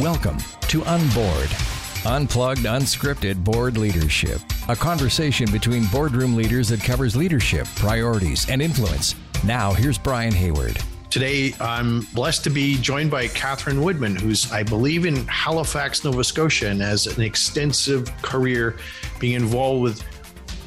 Welcome 0.00 0.38
to 0.38 0.80
Unboard. 0.80 2.04
Unplugged, 2.04 2.62
unscripted 2.62 3.44
board 3.44 3.78
leadership. 3.78 4.40
A 4.68 4.74
conversation 4.74 5.48
between 5.52 5.84
boardroom 5.86 6.34
leaders 6.34 6.68
that 6.70 6.82
covers 6.82 7.14
leadership, 7.14 7.68
priorities, 7.76 8.50
and 8.50 8.60
influence. 8.60 9.14
Now, 9.44 9.72
here's 9.72 9.96
Brian 9.96 10.32
Hayward. 10.34 10.80
Today, 11.10 11.54
I'm 11.60 12.00
blessed 12.12 12.42
to 12.42 12.50
be 12.50 12.76
joined 12.78 13.12
by 13.12 13.28
Catherine 13.28 13.82
Woodman, 13.82 14.16
who's, 14.16 14.50
I 14.50 14.64
believe, 14.64 15.06
in 15.06 15.28
Halifax, 15.28 16.02
Nova 16.02 16.24
Scotia, 16.24 16.70
and 16.70 16.80
has 16.80 17.06
an 17.06 17.22
extensive 17.22 18.10
career 18.20 18.76
being 19.20 19.34
involved 19.34 19.80
with 19.80 20.04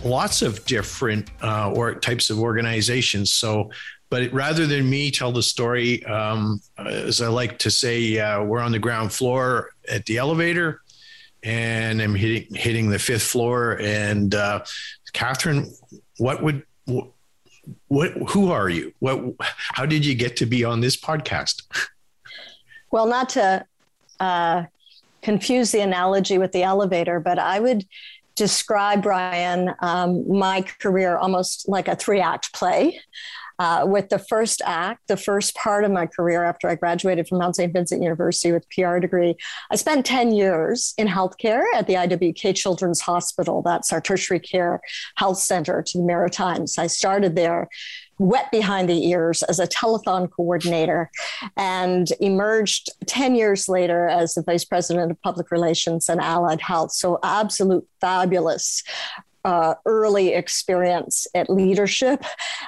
lots 0.06 0.42
of 0.42 0.64
different 0.64 1.30
uh, 1.44 1.70
or 1.74 1.96
types 1.96 2.30
of 2.30 2.40
organizations. 2.40 3.34
So, 3.34 3.72
but 4.10 4.32
rather 4.32 4.66
than 4.66 4.90
me 4.90 5.12
tell 5.12 5.32
the 5.32 5.44
story, 5.44 6.06
um, 6.06 6.62
as 6.78 7.22
I 7.22 7.28
like 7.28 7.60
to 7.60 7.72
say, 7.72 8.20
uh, 8.20 8.44
we're 8.44 8.62
on 8.62 8.72
the 8.72 8.80
ground 8.80 9.12
floor 9.12 9.72
at 9.90 10.06
the 10.06 10.18
elevator, 10.18 10.82
and 11.44 12.02
I'm 12.02 12.16
hitting 12.16 12.54
hitting 12.56 12.90
the 12.90 13.00
fifth 13.00 13.24
floor. 13.24 13.80
And 13.82 14.34
uh, 14.34 14.64
Catherine, 15.14 15.72
what 16.18 16.42
would 16.42 16.64
what, 16.86 17.12
what 17.88 18.12
who 18.30 18.52
are 18.52 18.70
you? 18.70 18.94
What 19.00 19.36
how 19.58 19.86
did 19.86 20.06
you 20.06 20.16
get 20.16 20.38
to 20.38 20.46
be 20.46 20.64
on 20.64 20.82
this 20.82 20.98
podcast? 20.98 21.64
Well, 22.90 23.08
not 23.08 23.28
to 23.32 23.66
uh, 24.22 24.64
confuse 25.22 25.74
the 25.74 25.82
analogy 25.82 26.38
with 26.38 26.54
the 26.54 26.64
elevator, 26.64 27.20
but 27.20 27.38
I 27.38 27.60
would 27.60 27.86
describe 28.36 29.04
Brian 29.04 29.74
um, 29.80 30.26
my 30.32 30.62
career 30.62 31.18
almost 31.18 31.68
like 31.68 31.90
a 31.90 31.98
three 31.98 32.22
act 32.22 32.54
play 32.54 33.02
uh, 33.60 33.86
with 33.88 34.10
the 34.10 34.20
first 34.20 34.62
act, 34.66 35.08
the 35.08 35.18
first 35.18 35.56
part 35.56 35.84
of 35.84 35.92
my 35.92 36.06
career 36.06 36.44
after 36.44 36.70
I 36.70 36.76
graduated 36.76 37.28
from 37.28 37.40
Mount 37.40 37.56
St. 37.56 37.74
Vincent 37.74 38.02
University 38.02 38.52
with 38.52 38.70
PR 38.70 39.00
degree. 39.00 39.36
I 39.72 39.76
spent 39.76 40.06
10 40.06 40.32
years 40.32 40.94
in 40.98 41.08
healthcare 41.08 41.64
at 41.74 41.88
the 41.88 41.96
IWK 41.96 42.56
Children's 42.56 43.02
Hospital. 43.02 43.62
That's 43.62 43.92
our 43.92 44.02
tertiary 44.02 44.40
care 44.40 44.82
health 45.16 45.40
center 45.40 45.82
to 45.82 45.98
the 45.98 46.04
Maritimes. 46.04 46.78
I 46.78 46.88
started 46.88 47.36
there 47.36 47.68
wet 48.20 48.52
behind 48.52 48.90
the 48.90 49.08
ears 49.10 49.44
as 49.44 49.60
a 49.60 49.68
telethon 49.68 50.30
coordinator 50.32 51.10
and 51.56 52.12
emerged 52.20 52.90
10 53.06 53.36
years 53.36 53.70
later 53.70 54.08
as 54.08 54.34
the 54.34 54.42
vice 54.42 54.66
president 54.66 55.12
of 55.12 55.22
public 55.22 55.52
relations 55.52 56.10
and 56.10 56.20
allied 56.20 56.62
health. 56.62 56.92
So, 56.92 57.20
absolute 57.24 57.88
fabulous 58.02 58.84
uh, 59.46 59.76
early 59.86 60.34
experience 60.34 61.28
at 61.36 61.50
leadership, 61.50 62.24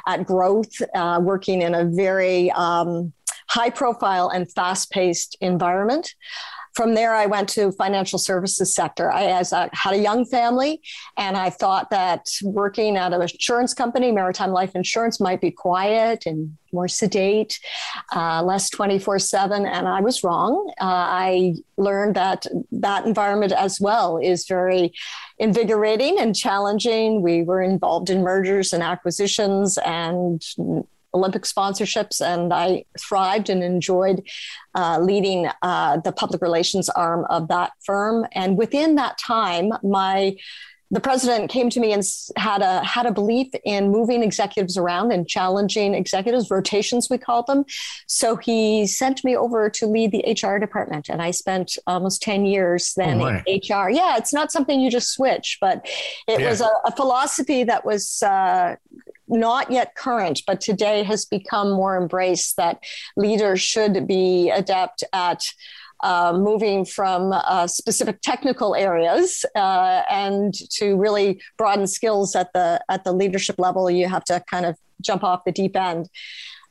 at 0.08 0.26
growth, 0.26 0.82
uh, 0.96 1.20
working 1.22 1.62
in 1.62 1.76
a 1.76 1.86
very 1.86 2.52
um, 2.52 3.14
high 3.48 3.70
profile 3.70 4.30
and 4.30 4.52
fast 4.52 4.92
paced 4.92 5.38
environment. 5.42 6.14
From 6.74 6.96
there, 6.96 7.16
I 7.16 7.26
went 7.26 7.50
to 7.50 7.72
financial 7.74 8.20
services 8.20 8.74
sector. 8.74 9.12
I 9.12 9.26
as 9.26 9.52
had 9.52 9.94
a 9.94 9.98
young 9.98 10.26
family, 10.26 10.82
and 11.18 11.36
I 11.36 11.50
thought 11.50 11.90
that 11.90 12.28
working 12.44 12.96
at 12.98 13.14
an 13.14 13.22
insurance 13.22 13.74
company, 13.74 14.12
Maritime 14.12 14.52
Life 14.52 14.76
Insurance, 14.76 15.20
might 15.20 15.42
be 15.42 15.52
quiet 15.52 16.26
and 16.26 16.56
more 16.72 16.88
sedate, 16.88 17.60
uh, 18.16 18.44
less 18.44 18.70
24 18.70 19.20
7. 19.20 19.66
And 19.66 19.88
I 19.88 20.02
was 20.02 20.24
wrong. 20.24 20.72
Uh, 20.80 20.86
I 20.86 21.56
learned 21.78 22.16
that 22.16 22.46
that 22.72 23.06
environment 23.06 23.52
as 23.52 23.82
well 23.82 24.18
is 24.18 24.46
very 24.46 24.94
invigorating 25.40 26.20
and 26.20 26.36
challenging. 26.36 27.22
We 27.22 27.44
were 27.44 27.62
involved 27.62 28.10
in 28.10 28.22
mergers 28.22 28.74
and 28.74 28.84
acquisitions 28.84 29.78
and 29.80 30.42
Olympic 31.14 31.44
sponsorships, 31.44 32.22
and 32.22 32.54
I 32.54 32.86
thrived 33.00 33.50
and 33.50 33.64
enjoyed 33.64 34.28
uh, 34.76 35.00
leading 35.02 35.50
uh, 35.62 35.98
the 35.98 36.12
public 36.12 36.42
relations 36.42 36.90
arm 36.90 37.26
of 37.30 37.48
that 37.48 37.72
firm. 37.86 38.26
And 38.34 38.58
within 38.58 38.96
that 38.96 39.18
time, 39.18 39.72
my 39.84 40.36
the 40.92 41.00
president 41.00 41.52
came 41.52 41.70
to 41.70 41.80
me 41.80 41.94
and 41.94 42.04
had 42.36 42.62
a 42.62 42.84
had 42.84 43.06
a 43.06 43.12
belief 43.12 43.48
in 43.64 43.92
moving 43.92 44.24
executives 44.24 44.78
around 44.78 45.12
and 45.12 45.28
challenging 45.28 45.94
executives 45.94 46.50
rotations 46.50 47.10
we 47.10 47.18
call 47.18 47.44
them 47.44 47.64
so 48.08 48.36
he 48.36 48.88
sent 48.88 49.24
me 49.24 49.36
over 49.36 49.70
to 49.70 49.86
lead 49.86 50.12
the 50.12 50.24
hr 50.44 50.58
department 50.58 51.10
and 51.10 51.22
i 51.22 51.32
spent 51.32 51.78
almost 51.86 52.22
10 52.22 52.46
years 52.46 52.94
then 52.96 53.22
oh 53.22 53.42
in 53.46 53.60
hr 53.70 53.90
yeah 53.90 54.18
it's 54.18 54.34
not 54.34 54.52
something 54.52 54.80
you 54.80 54.90
just 54.90 55.12
switch 55.12 55.58
but 55.62 55.88
it 56.28 56.40
yeah. 56.40 56.50
was 56.50 56.62
a, 56.62 56.70
a, 56.86 56.96
philosophy 56.96 57.64
that 57.64 57.86
was 57.86 58.22
uh, 58.24 58.76
not 59.30 59.72
yet 59.72 59.96
current, 59.96 60.42
but 60.46 60.60
today 60.60 61.04
has 61.04 61.26
become 61.26 61.72
more 61.72 61.96
embraced 61.96 62.58
that 62.58 62.84
leaders 63.16 63.62
should 63.62 64.08
be 64.08 64.50
adept 64.50 65.04
at 65.14 65.44
uh, 66.02 66.34
moving 66.34 66.86
from 66.86 67.34
uh, 67.34 67.68
specific 67.68 68.22
technical 68.22 68.74
areas 68.74 69.46
uh, 69.56 70.02
and 70.10 70.54
to 70.72 70.96
really 70.96 71.42
broaden 71.58 71.88
skills 71.88 72.36
at 72.36 72.54
the 72.54 72.82
at 72.90 73.04
the 73.04 73.12
leadership 73.12 73.60
level. 73.60 73.90
You 73.90 74.08
have 74.08 74.24
to 74.26 74.42
kind 74.50 74.66
of 74.66 74.78
jump 75.02 75.24
off 75.24 75.44
the 75.46 75.52
deep 75.52 75.76
end. 75.76 76.10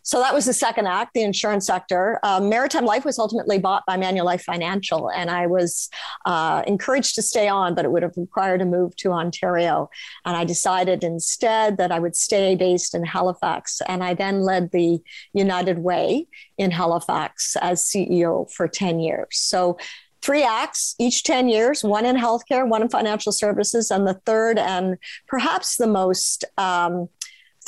So 0.08 0.20
that 0.20 0.32
was 0.32 0.46
the 0.46 0.54
second 0.54 0.86
act, 0.86 1.12
the 1.12 1.20
insurance 1.20 1.66
sector. 1.66 2.18
Uh, 2.22 2.40
Maritime 2.40 2.86
Life 2.86 3.04
was 3.04 3.18
ultimately 3.18 3.58
bought 3.58 3.84
by 3.86 3.98
Manulife 3.98 4.40
Financial, 4.40 5.10
and 5.10 5.30
I 5.30 5.46
was 5.46 5.90
uh, 6.24 6.62
encouraged 6.66 7.14
to 7.16 7.22
stay 7.22 7.46
on, 7.46 7.74
but 7.74 7.84
it 7.84 7.92
would 7.92 8.02
have 8.02 8.16
required 8.16 8.62
a 8.62 8.64
move 8.64 8.96
to 8.96 9.12
Ontario. 9.12 9.90
And 10.24 10.34
I 10.34 10.44
decided 10.44 11.04
instead 11.04 11.76
that 11.76 11.92
I 11.92 11.98
would 11.98 12.16
stay 12.16 12.54
based 12.54 12.94
in 12.94 13.04
Halifax. 13.04 13.82
And 13.86 14.02
I 14.02 14.14
then 14.14 14.40
led 14.40 14.72
the 14.72 14.98
United 15.34 15.80
Way 15.80 16.26
in 16.56 16.70
Halifax 16.70 17.54
as 17.60 17.84
CEO 17.84 18.50
for 18.50 18.66
10 18.66 19.00
years. 19.00 19.36
So 19.36 19.76
three 20.22 20.42
acts, 20.42 20.94
each 20.98 21.22
10 21.22 21.50
years, 21.50 21.84
one 21.84 22.06
in 22.06 22.16
healthcare, 22.16 22.66
one 22.66 22.80
in 22.80 22.88
financial 22.88 23.30
services, 23.30 23.90
and 23.90 24.06
the 24.06 24.20
third 24.24 24.58
and 24.58 24.96
perhaps 25.26 25.76
the 25.76 25.86
most 25.86 26.46
um, 26.56 27.10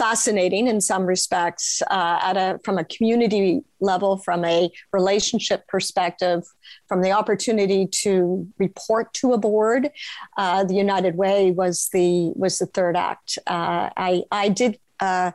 fascinating 0.01 0.67
in 0.67 0.81
some 0.81 1.05
respects 1.05 1.83
uh, 1.91 2.19
at 2.23 2.37
a 2.39 2.59
from 2.65 2.79
a 2.79 2.85
community 2.85 3.61
level, 3.81 4.17
from 4.17 4.47
a 4.47 4.71
relationship 4.93 5.69
perspective, 5.69 6.43
from 6.89 7.03
the 7.03 7.13
opportunity 7.13 7.87
to 7.87 8.49
report 8.59 9.13
to 9.13 9.35
a 9.35 9.39
board. 9.39 9.91
Uh, 10.39 10.65
the 10.65 10.75
United 10.75 11.17
Way 11.17 11.51
was 11.51 11.91
the 11.93 12.33
was 12.35 12.59
the 12.59 12.67
third 12.67 12.97
act. 12.97 13.39
Uh, 13.47 13.91
I 13.95 14.23
I 14.33 14.49
did 14.49 14.81
uh, 15.01 15.33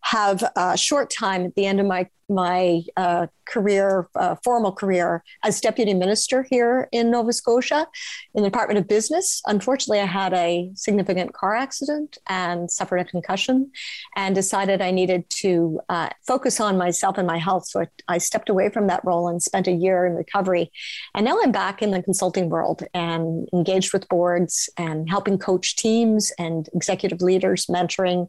have 0.00 0.42
a 0.56 0.76
short 0.76 1.08
time 1.08 1.44
at 1.44 1.54
the 1.54 1.64
end 1.64 1.78
of 1.78 1.86
my 1.86 2.08
my 2.34 2.82
uh, 2.96 3.26
career, 3.44 4.08
uh, 4.14 4.36
formal 4.42 4.72
career 4.72 5.22
as 5.42 5.60
deputy 5.60 5.94
minister 5.94 6.42
here 6.42 6.88
in 6.92 7.10
Nova 7.10 7.32
Scotia 7.32 7.86
in 8.34 8.42
the 8.42 8.48
Department 8.48 8.78
of 8.78 8.88
Business. 8.88 9.42
Unfortunately, 9.46 10.00
I 10.00 10.06
had 10.06 10.32
a 10.32 10.70
significant 10.74 11.34
car 11.34 11.54
accident 11.54 12.18
and 12.28 12.70
suffered 12.70 12.98
a 12.98 13.04
concussion 13.04 13.70
and 14.16 14.34
decided 14.34 14.80
I 14.80 14.90
needed 14.90 15.28
to 15.30 15.80
uh, 15.88 16.08
focus 16.26 16.60
on 16.60 16.78
myself 16.78 17.18
and 17.18 17.26
my 17.26 17.38
health. 17.38 17.66
So 17.66 17.84
I 18.08 18.18
stepped 18.18 18.48
away 18.48 18.70
from 18.70 18.86
that 18.86 19.04
role 19.04 19.28
and 19.28 19.42
spent 19.42 19.66
a 19.66 19.72
year 19.72 20.06
in 20.06 20.14
recovery. 20.14 20.70
And 21.14 21.24
now 21.24 21.38
I'm 21.42 21.52
back 21.52 21.82
in 21.82 21.90
the 21.90 22.02
consulting 22.02 22.48
world 22.48 22.84
and 22.94 23.48
engaged 23.52 23.92
with 23.92 24.08
boards 24.08 24.70
and 24.78 25.08
helping 25.10 25.38
coach 25.38 25.76
teams 25.76 26.32
and 26.38 26.68
executive 26.74 27.20
leaders, 27.20 27.66
mentoring. 27.66 28.28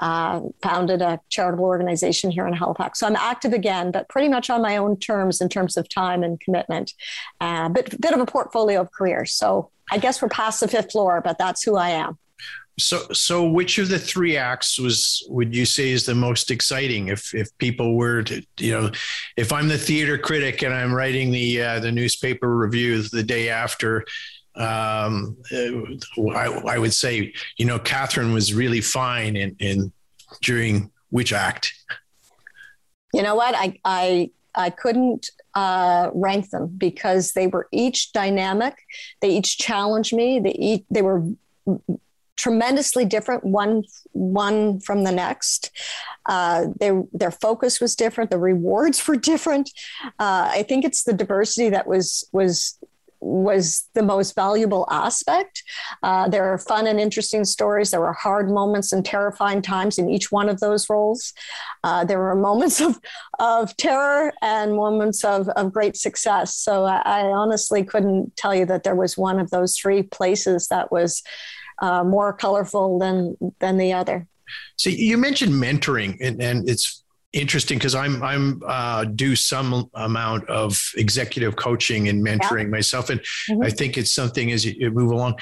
Uh, 0.00 0.40
founded 0.62 1.02
a 1.02 1.20
charitable 1.28 1.66
organization 1.66 2.30
here 2.30 2.46
in 2.46 2.54
Halifax. 2.54 3.00
So 3.00 3.06
I'm 3.06 3.16
active 3.16 3.52
again, 3.52 3.90
but 3.90 4.08
pretty 4.08 4.28
much 4.28 4.48
on 4.48 4.62
my 4.62 4.78
own 4.78 4.96
terms 4.96 5.42
in 5.42 5.50
terms 5.50 5.76
of 5.76 5.90
time 5.90 6.22
and 6.22 6.40
commitment. 6.40 6.94
A 7.42 7.44
uh, 7.44 7.68
bit, 7.68 8.00
bit 8.00 8.14
of 8.14 8.20
a 8.20 8.24
portfolio 8.24 8.80
of 8.80 8.90
careers. 8.92 9.34
So 9.34 9.70
I 9.90 9.98
guess 9.98 10.22
we're 10.22 10.30
past 10.30 10.60
the 10.60 10.68
fifth 10.68 10.92
floor, 10.92 11.20
but 11.22 11.36
that's 11.36 11.62
who 11.62 11.76
I 11.76 11.90
am. 11.90 12.18
So, 12.78 13.00
so 13.12 13.46
which 13.46 13.78
of 13.78 13.90
the 13.90 13.98
three 13.98 14.38
acts 14.38 14.78
was 14.78 15.22
would 15.28 15.54
you 15.54 15.66
say 15.66 15.90
is 15.90 16.06
the 16.06 16.14
most 16.14 16.50
exciting? 16.50 17.08
If 17.08 17.34
if 17.34 17.56
people 17.58 17.94
were 17.94 18.22
to, 18.22 18.42
you 18.58 18.72
know, 18.72 18.90
if 19.36 19.52
I'm 19.52 19.68
the 19.68 19.76
theater 19.76 20.16
critic 20.16 20.62
and 20.62 20.72
I'm 20.72 20.94
writing 20.94 21.30
the 21.30 21.62
uh, 21.62 21.80
the 21.80 21.92
newspaper 21.92 22.56
review 22.56 23.02
the 23.02 23.22
day 23.22 23.50
after, 23.50 24.06
um, 24.56 25.36
I, 25.52 26.46
I, 26.66 26.78
would 26.78 26.92
say, 26.92 27.32
you 27.56 27.66
know, 27.66 27.78
Catherine 27.78 28.32
was 28.32 28.52
really 28.52 28.80
fine 28.80 29.36
in, 29.36 29.56
in 29.60 29.92
during 30.42 30.90
which 31.10 31.32
act. 31.32 31.74
You 33.12 33.22
know 33.22 33.34
what? 33.34 33.54
I 33.54 33.78
I 33.84 34.30
I 34.54 34.70
couldn't 34.70 35.30
uh, 35.54 36.10
rank 36.14 36.50
them 36.50 36.68
because 36.76 37.32
they 37.32 37.46
were 37.46 37.68
each 37.72 38.12
dynamic. 38.12 38.76
They 39.20 39.30
each 39.30 39.58
challenged 39.58 40.12
me. 40.12 40.38
They 40.38 40.52
each, 40.52 40.84
they 40.90 41.02
were 41.02 41.24
tremendously 42.36 43.04
different 43.04 43.44
one 43.44 43.84
one 44.12 44.80
from 44.80 45.04
the 45.04 45.12
next. 45.12 45.70
Uh, 46.26 46.68
they, 46.78 46.90
their 47.12 47.30
focus 47.30 47.80
was 47.80 47.94
different. 47.94 48.30
The 48.30 48.38
rewards 48.38 49.06
were 49.08 49.16
different. 49.16 49.70
Uh, 50.18 50.48
I 50.50 50.62
think 50.62 50.84
it's 50.84 51.04
the 51.04 51.12
diversity 51.12 51.70
that 51.70 51.86
was 51.86 52.28
was 52.32 52.78
was 53.20 53.88
the 53.94 54.02
most 54.02 54.34
valuable 54.34 54.86
aspect. 54.90 55.62
Uh, 56.02 56.28
there 56.28 56.44
are 56.44 56.58
fun 56.58 56.86
and 56.86 56.98
interesting 56.98 57.44
stories. 57.44 57.90
There 57.90 58.00
were 58.00 58.12
hard 58.12 58.50
moments 58.50 58.92
and 58.92 59.04
terrifying 59.04 59.62
times 59.62 59.98
in 59.98 60.08
each 60.08 60.32
one 60.32 60.48
of 60.48 60.60
those 60.60 60.88
roles. 60.88 61.32
Uh, 61.84 62.04
there 62.04 62.18
were 62.18 62.34
moments 62.34 62.80
of, 62.88 62.98
of 63.38 63.76
terror 63.76 64.32
and 64.42 64.74
moments 64.74 65.24
of, 65.24 65.48
of 65.50 65.72
great 65.72 65.96
success. 65.96 66.56
So 66.56 66.84
I, 66.84 67.02
I 67.04 67.22
honestly 67.24 67.84
couldn't 67.84 68.36
tell 68.36 68.54
you 68.54 68.66
that 68.66 68.84
there 68.84 68.96
was 68.96 69.18
one 69.18 69.38
of 69.38 69.50
those 69.50 69.76
three 69.76 70.02
places 70.02 70.68
that 70.68 70.90
was 70.90 71.22
uh, 71.80 72.04
more 72.04 72.32
colorful 72.32 72.98
than 72.98 73.36
than 73.58 73.78
the 73.78 73.92
other. 73.92 74.26
So 74.76 74.90
you 74.90 75.16
mentioned 75.16 75.52
mentoring, 75.52 76.16
and, 76.20 76.42
and 76.42 76.68
it's 76.68 76.99
interesting 77.32 77.78
because 77.78 77.94
I'm 77.94 78.22
I'm 78.22 78.62
uh, 78.66 79.04
do 79.04 79.36
some 79.36 79.90
amount 79.94 80.48
of 80.48 80.80
executive 80.96 81.56
coaching 81.56 82.08
and 82.08 82.24
mentoring 82.24 82.64
yeah. 82.64 82.70
myself, 82.70 83.10
and 83.10 83.20
mm-hmm. 83.20 83.62
I 83.62 83.70
think 83.70 83.98
it's 83.98 84.10
something 84.10 84.52
as 84.52 84.64
you 84.64 84.90
move 84.90 85.12
along. 85.12 85.38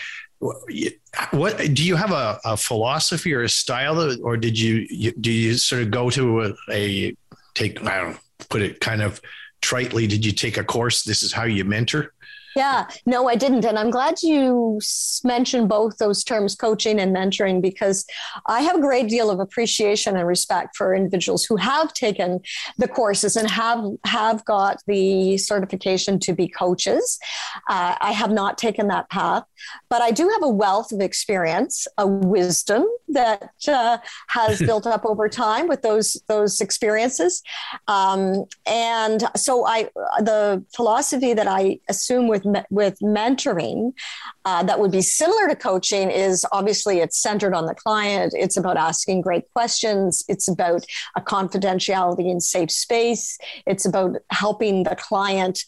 What 1.31 1.58
do 1.58 1.85
you 1.85 1.96
have 1.96 2.12
a, 2.12 2.38
a 2.44 2.56
philosophy 2.56 3.35
or 3.35 3.43
a 3.43 3.49
style, 3.49 4.17
or 4.23 4.37
did 4.37 4.58
you, 4.58 4.87
you 4.88 5.12
do 5.12 5.32
you 5.32 5.55
sort 5.55 5.82
of 5.82 5.90
go 5.90 6.11
to 6.11 6.43
a, 6.43 6.55
a 6.70 7.17
take 7.55 7.85
I 7.85 8.02
don't 8.02 8.20
put 8.49 8.62
it 8.62 8.81
kind 8.81 9.02
of 9.02 9.20
tritely? 9.62 10.08
Did 10.08 10.25
you 10.25 10.32
take 10.32 10.56
a 10.56 10.64
course? 10.64 11.02
This 11.02 11.23
is 11.23 11.32
how 11.32 11.44
you 11.44 11.64
mentor. 11.64 12.12
Yeah, 12.56 12.87
no, 13.06 13.29
I 13.29 13.37
didn't. 13.37 13.65
And 13.65 13.79
I'm 13.79 13.91
glad 13.91 14.23
you 14.23 14.81
mentioned 15.25 15.69
both 15.69 15.99
those 15.99 16.25
terms, 16.25 16.55
coaching 16.55 16.99
and 16.99 17.15
mentoring, 17.15 17.61
because 17.61 18.05
I 18.47 18.62
have 18.62 18.77
a 18.77 18.81
great 18.81 19.09
deal 19.09 19.31
of 19.31 19.39
appreciation 19.39 20.17
and 20.17 20.27
respect 20.27 20.77
for 20.77 20.95
individuals 20.95 21.45
who 21.45 21.56
have 21.56 21.93
taken 21.93 22.41
the 22.79 22.89
courses 22.89 23.37
and 23.37 23.50
have, 23.50 23.85
have 24.05 24.45
got 24.45 24.83
the 24.87 25.37
certification 25.39 26.19
to 26.21 26.33
be 26.33 26.49
coaches. 26.49 27.19
Uh, 27.69 27.95
I 28.00 28.12
have 28.12 28.31
not 28.31 28.59
taken 28.59 28.89
that 28.89 29.11
path, 29.11 29.44
but 29.89 30.03
I 30.03 30.11
do 30.11 30.29
have 30.29 30.43
a 30.43 30.49
wealth 30.49 30.93
of 30.93 31.01
experience, 31.01 31.87
a 31.97 32.06
wisdom 32.06 32.87
that 33.09 33.51
uh, 33.69 33.99
has 34.29 34.59
built 34.69 34.87
up 34.87 35.05
over 35.05 35.29
time 35.29 35.69
with 35.69 35.83
those, 35.83 36.21
those 36.29 36.61
experiences. 36.61 37.43
Um, 37.87 38.44
and 38.67 39.25
so 39.37 39.67
I, 39.67 39.91
the 40.19 40.65
philosophy 40.75 41.35
that 41.35 41.47
I 41.47 41.79
assume 41.89 42.27
with 42.27 42.38
with 42.70 42.99
mentoring 43.00 43.93
uh, 44.44 44.62
that 44.62 44.81
would 44.81 44.90
be 44.90 45.02
similar 45.02 45.49
to 45.49 45.56
coaching 45.56 46.11
is 46.11 46.44
obviously 46.52 47.00
it's 47.00 47.20
centered 47.20 47.55
on 47.55 47.67
the 47.67 47.75
client. 47.75 48.32
It's 48.37 48.56
about 48.56 48.76
asking 48.76 49.20
great 49.20 49.44
questions. 49.55 50.25
It's 50.29 50.49
about 50.49 50.85
a 51.17 51.20
confidentiality 51.20 52.31
and 52.31 52.43
safe 52.43 52.70
space. 52.70 53.38
It's 53.67 53.85
about 53.85 54.17
helping 54.31 54.85
the 54.85 54.96
client 54.96 55.64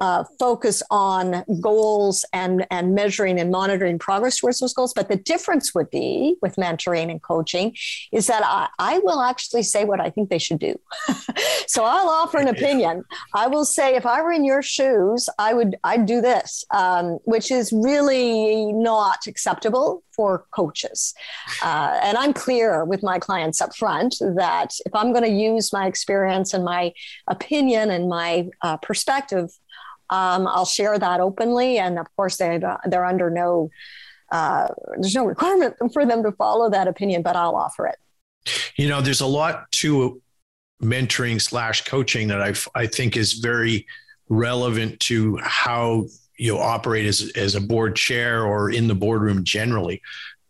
uh, 0.00 0.24
focus 0.38 0.82
on 0.90 1.44
goals 1.60 2.24
and, 2.32 2.66
and 2.70 2.94
measuring 2.94 3.38
and 3.40 3.50
monitoring 3.50 3.98
progress 3.98 4.38
towards 4.38 4.60
those 4.60 4.72
goals. 4.72 4.92
But 4.94 5.08
the 5.08 5.16
difference 5.16 5.74
would 5.74 5.90
be 5.90 6.36
with 6.42 6.56
mentoring 6.56 7.10
and 7.10 7.22
coaching 7.22 7.74
is 8.12 8.26
that 8.26 8.42
I, 8.44 8.68
I 8.78 8.98
will 9.00 9.20
actually 9.20 9.62
say 9.62 9.84
what 9.84 10.00
I 10.00 10.10
think 10.10 10.30
they 10.30 10.38
should 10.38 10.58
do. 10.58 10.78
so 11.66 11.84
I'll 11.84 12.08
offer 12.08 12.38
an 12.38 12.48
opinion. 12.56 13.04
I 13.34 13.46
will 13.46 13.64
say, 13.64 13.94
if 13.94 14.06
I 14.06 14.22
were 14.22 14.32
in 14.32 14.44
your 14.44 14.62
shoes, 14.62 15.28
I 15.38 15.54
would, 15.54 15.76
I'd 15.84 16.06
do 16.06 16.20
this, 16.20 16.64
um, 16.70 17.18
which 17.24 17.50
is 17.50 17.72
really 17.72 18.72
not 18.72 19.26
acceptable 19.26 20.02
for 20.16 20.46
coaches. 20.50 21.14
Uh, 21.62 21.98
and 22.02 22.16
I'm 22.16 22.32
clear 22.32 22.84
with 22.84 23.02
my 23.02 23.18
clients 23.18 23.60
up 23.60 23.76
front 23.76 24.16
that 24.20 24.72
if 24.86 24.94
I'm 24.94 25.12
going 25.12 25.24
to 25.24 25.30
use 25.30 25.72
my 25.72 25.86
experience 25.86 26.54
and 26.54 26.64
my 26.64 26.92
opinion 27.28 27.90
and 27.90 28.08
my 28.08 28.48
uh, 28.62 28.78
perspective 28.78 29.50
um, 30.10 30.46
I'll 30.46 30.66
share 30.66 30.98
that 30.98 31.20
openly. 31.20 31.78
And 31.78 31.98
of 31.98 32.06
course, 32.16 32.36
they, 32.36 32.60
they're 32.86 33.04
under 33.04 33.30
no, 33.30 33.70
uh, 34.32 34.68
there's 34.98 35.14
no 35.14 35.24
requirement 35.24 35.76
for 35.92 36.04
them 36.06 36.22
to 36.22 36.32
follow 36.32 36.70
that 36.70 36.88
opinion, 36.88 37.22
but 37.22 37.36
I'll 37.36 37.56
offer 37.56 37.86
it. 37.86 37.96
You 38.76 38.88
know, 38.88 39.00
there's 39.00 39.20
a 39.20 39.26
lot 39.26 39.70
to 39.72 40.22
mentoring 40.82 41.40
slash 41.40 41.84
coaching 41.84 42.28
that 42.28 42.42
I, 42.42 42.54
I 42.78 42.86
think 42.86 43.16
is 43.16 43.34
very 43.34 43.86
relevant 44.28 45.00
to 45.00 45.38
how 45.42 46.06
you 46.38 46.58
operate 46.58 47.06
as, 47.06 47.32
as 47.34 47.54
a 47.54 47.60
board 47.60 47.96
chair 47.96 48.44
or 48.44 48.70
in 48.70 48.88
the 48.88 48.94
boardroom 48.94 49.42
generally 49.42 50.02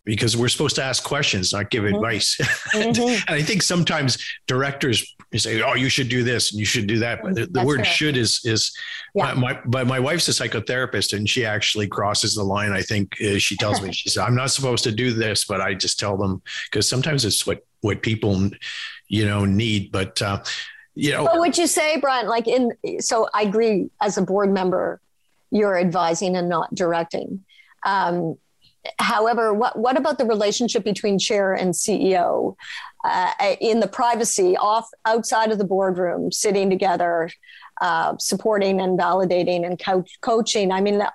because 0.07 0.37
we're 0.37 0.47
supposed 0.47 0.75
to 0.77 0.83
ask 0.83 1.03
questions, 1.03 1.51
not 1.51 1.69
give 1.69 1.83
mm-hmm. 1.83 1.95
advice. 1.95 2.37
Mm-hmm. 2.73 3.23
and 3.27 3.39
I 3.39 3.41
think 3.41 3.61
sometimes 3.61 4.17
directors 4.47 5.13
say, 5.35 5.61
"Oh, 5.61 5.73
you 5.73 5.89
should 5.89 6.07
do 6.07 6.23
this 6.23 6.51
and 6.51 6.59
you 6.59 6.65
should 6.65 6.87
do 6.87 6.99
that." 6.99 7.21
But 7.21 7.35
the, 7.35 7.45
the 7.47 7.63
word. 7.63 7.85
"should" 7.85 8.15
is 8.15 8.39
is 8.45 8.71
yeah. 9.13 9.33
my, 9.33 9.53
my, 9.53 9.61
but 9.65 9.85
my 9.85 9.99
wife's 9.99 10.27
a 10.29 10.31
psychotherapist 10.31 11.15
and 11.15 11.29
she 11.29 11.45
actually 11.45 11.87
crosses 11.87 12.35
the 12.35 12.43
line. 12.43 12.71
I 12.71 12.81
think 12.81 13.15
uh, 13.21 13.37
she 13.37 13.57
tells 13.57 13.81
me 13.81 13.91
she 13.91 14.09
says, 14.09 14.23
"I'm 14.23 14.35
not 14.35 14.51
supposed 14.51 14.85
to 14.85 14.91
do 14.91 15.11
this," 15.11 15.45
but 15.45 15.59
I 15.59 15.73
just 15.73 15.99
tell 15.99 16.15
them 16.15 16.41
because 16.71 16.89
sometimes 16.89 17.25
it's 17.25 17.45
what 17.45 17.65
what 17.81 18.01
people 18.01 18.49
you 19.09 19.25
know 19.25 19.43
need. 19.43 19.91
But 19.91 20.21
uh, 20.21 20.41
you 20.95 21.11
know, 21.11 21.23
what 21.23 21.39
would 21.39 21.57
you 21.57 21.67
say, 21.67 21.99
Brian? 21.99 22.27
Like 22.27 22.47
in 22.47 22.71
so, 22.99 23.27
I 23.33 23.43
agree. 23.43 23.89
As 24.01 24.17
a 24.17 24.21
board 24.21 24.51
member, 24.51 25.01
you're 25.51 25.77
advising 25.77 26.37
and 26.37 26.47
not 26.47 26.73
directing. 26.73 27.43
Um, 27.85 28.37
however, 28.99 29.53
what, 29.53 29.77
what 29.77 29.97
about 29.97 30.17
the 30.17 30.25
relationship 30.25 30.83
between 30.83 31.19
chair 31.19 31.53
and 31.53 31.73
CEO 31.73 32.55
uh, 33.03 33.31
in 33.59 33.79
the 33.79 33.87
privacy 33.87 34.57
off 34.57 34.87
outside 35.05 35.51
of 35.51 35.57
the 35.57 35.63
boardroom, 35.63 36.31
sitting 36.31 36.69
together, 36.69 37.29
uh, 37.81 38.15
supporting 38.17 38.81
and 38.81 38.97
validating 38.97 39.65
and 39.65 39.79
coach, 39.79 40.17
coaching? 40.21 40.71
I 40.71 40.81
mean, 40.81 41.01
uh, 41.01 41.11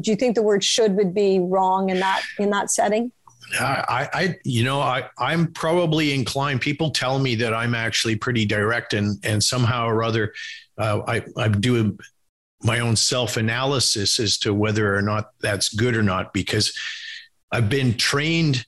do 0.00 0.10
you 0.10 0.16
think 0.16 0.34
the 0.34 0.42
word 0.42 0.64
"should" 0.64 0.96
would 0.96 1.14
be 1.14 1.38
wrong 1.38 1.90
in 1.90 2.00
that 2.00 2.22
in 2.38 2.50
that 2.50 2.70
setting? 2.70 3.12
I, 3.58 4.08
I, 4.12 4.38
you 4.44 4.62
know, 4.62 4.80
I, 4.80 5.08
I'm 5.18 5.52
probably 5.52 6.14
inclined. 6.14 6.60
People 6.60 6.90
tell 6.90 7.18
me 7.18 7.34
that 7.36 7.52
I'm 7.52 7.74
actually 7.74 8.16
pretty 8.16 8.44
direct, 8.44 8.94
and 8.94 9.18
and 9.24 9.42
somehow 9.42 9.86
or 9.86 10.02
other, 10.02 10.32
uh, 10.78 11.02
I 11.06 11.24
I 11.36 11.48
do 11.48 11.96
my 12.62 12.80
own 12.80 12.96
self 12.96 13.36
analysis 13.36 14.20
as 14.20 14.38
to 14.38 14.52
whether 14.54 14.94
or 14.94 15.02
not 15.02 15.30
that's 15.40 15.72
good 15.72 15.96
or 15.96 16.02
not 16.02 16.32
because 16.32 16.76
I've 17.52 17.68
been 17.68 17.96
trained 17.96 18.66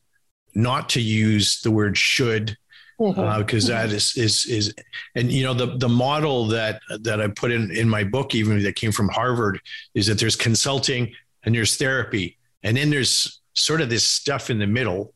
not 0.54 0.90
to 0.90 1.00
use 1.00 1.60
the 1.62 1.70
word 1.70 1.96
should 1.96 2.56
because 2.98 3.68
mm-hmm. 3.68 3.90
uh, 3.90 3.94
is 3.94 4.16
is 4.16 4.46
is 4.46 4.74
and 5.14 5.32
you 5.32 5.42
know 5.44 5.54
the 5.54 5.76
the 5.78 5.88
model 5.88 6.46
that 6.48 6.80
that 7.00 7.20
I 7.20 7.28
put 7.28 7.50
in 7.50 7.70
in 7.70 7.88
my 7.88 8.04
book 8.04 8.34
even 8.34 8.62
that 8.62 8.76
came 8.76 8.92
from 8.92 9.08
Harvard 9.08 9.60
is 9.94 10.06
that 10.06 10.18
there's 10.18 10.36
consulting 10.36 11.12
and 11.44 11.54
there's 11.54 11.76
therapy 11.76 12.38
and 12.62 12.76
then 12.76 12.90
there's 12.90 13.40
sort 13.54 13.80
of 13.80 13.90
this 13.90 14.06
stuff 14.06 14.50
in 14.50 14.58
the 14.58 14.66
middle 14.66 15.14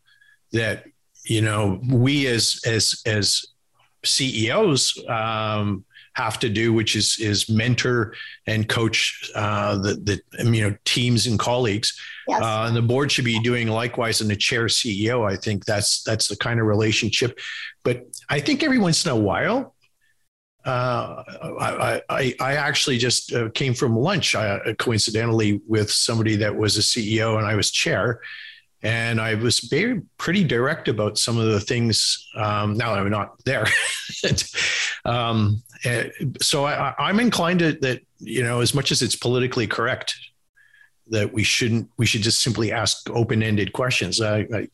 that 0.53 0.85
you 1.25 1.43
know 1.43 1.81
we 1.89 2.27
as 2.27 2.61
as 2.67 3.03
as 3.07 3.45
CEOs 4.05 5.05
um, 5.09 5.85
have 6.17 6.39
to 6.41 6.49
do, 6.49 6.73
which 6.73 6.97
is 6.97 7.19
is 7.21 7.49
mentor 7.49 8.15
and 8.47 8.69
coach 8.69 9.31
uh, 9.35 9.77
the 9.77 9.95
the 9.95 10.51
you 10.51 10.63
know 10.63 10.77
teams 10.85 11.27
and 11.27 11.39
colleagues. 11.39 12.01
Yes. 12.27 12.43
Uh, 12.43 12.65
and 12.67 12.75
the 12.75 12.83
board 12.83 13.13
should 13.13 13.27
be 13.27 13.39
doing 13.41 13.69
likewise. 13.69 14.21
And 14.21 14.31
the 14.31 14.37
chair 14.37 14.65
CEO, 14.65 15.31
I 15.31 15.37
think 15.37 15.65
that's 15.65 16.03
that's 16.03 16.29
the 16.29 16.37
kind 16.37 16.59
of 16.59 16.67
relationship. 16.67 17.39
But 17.85 18.07
I 18.29 18.41
think 18.41 18.63
every 18.63 18.79
once 18.79 19.05
in 19.05 19.13
a 19.13 19.17
while, 19.17 19.77
uh, 20.65 21.23
I, 21.61 22.03
I, 22.09 22.35
I, 22.41 22.55
actually 22.57 22.99
just 22.99 23.33
uh, 23.33 23.51
came 23.51 23.73
from 23.73 23.95
lunch 23.95 24.35
uh, 24.35 24.59
coincidentally 24.79 25.61
with 25.69 25.93
somebody 25.93 26.35
that 26.37 26.57
was 26.57 26.77
a 26.77 26.81
CEO 26.81 27.39
and 27.39 27.47
I 27.47 27.55
was 27.55 27.71
chair. 27.71 28.21
And 28.83 29.21
I 29.21 29.35
was 29.35 29.61
very 29.61 30.03
pretty 30.19 30.45
direct 30.45 30.89
about 30.89 31.19
some 31.19 31.39
of 31.39 31.47
the 31.47 31.61
things. 31.61 32.29
Um, 32.37 32.77
now 32.77 32.95
I'm 32.95 33.11
not 33.11 33.43
there. 33.45 33.67
um, 35.05 35.63
eh, 35.85 36.11
so 36.41 36.67
I, 36.67 36.95
I'm 36.99 37.19
inclined 37.19 37.61
to 37.61 37.73
that, 37.73 38.03
you 38.19 38.43
know, 38.43 38.61
as 38.61 38.75
much 38.75 38.93
as 38.93 39.03
it's 39.03 39.17
politically 39.17 39.67
correct, 39.67 40.15
that 41.09 41.33
we 41.33 41.43
shouldn't, 41.43 41.89
we 41.97 42.07
should 42.07 42.23
just 42.23 42.43
simply 42.43 42.71
ask 42.73 43.09
open 43.11 43.43
ended 43.43 43.73
questions. 43.73 44.21
I, 44.21 44.47
I, 44.53 44.69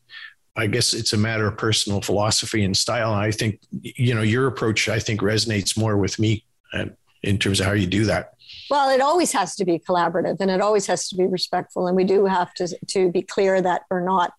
I 0.56 0.66
guess 0.66 0.92
it's 0.92 1.12
a 1.12 1.18
matter 1.18 1.46
of 1.46 1.56
personal 1.56 2.00
philosophy 2.00 2.64
and 2.64 2.76
style. 2.76 3.14
I 3.14 3.30
think, 3.30 3.60
you 3.70 4.14
know, 4.14 4.22
your 4.22 4.46
approach, 4.46 4.88
I 4.88 4.98
think 4.98 5.20
resonates 5.20 5.78
more 5.78 5.96
with 5.96 6.18
me 6.18 6.44
uh, 6.74 6.86
in 7.22 7.38
terms 7.38 7.60
of 7.60 7.66
how 7.66 7.72
you 7.72 7.86
do 7.86 8.04
that. 8.06 8.34
Well, 8.70 8.90
it 8.90 9.00
always 9.00 9.32
has 9.32 9.54
to 9.56 9.64
be 9.64 9.78
collaborative 9.78 10.36
and 10.40 10.50
it 10.50 10.60
always 10.60 10.86
has 10.86 11.08
to 11.08 11.16
be 11.16 11.26
respectful. 11.26 11.86
And 11.86 11.96
we 11.96 12.04
do 12.04 12.26
have 12.26 12.54
to, 12.54 12.68
to 12.88 13.10
be 13.10 13.22
clear 13.22 13.60
that 13.60 13.82
we're 13.90 14.04
not, 14.04 14.32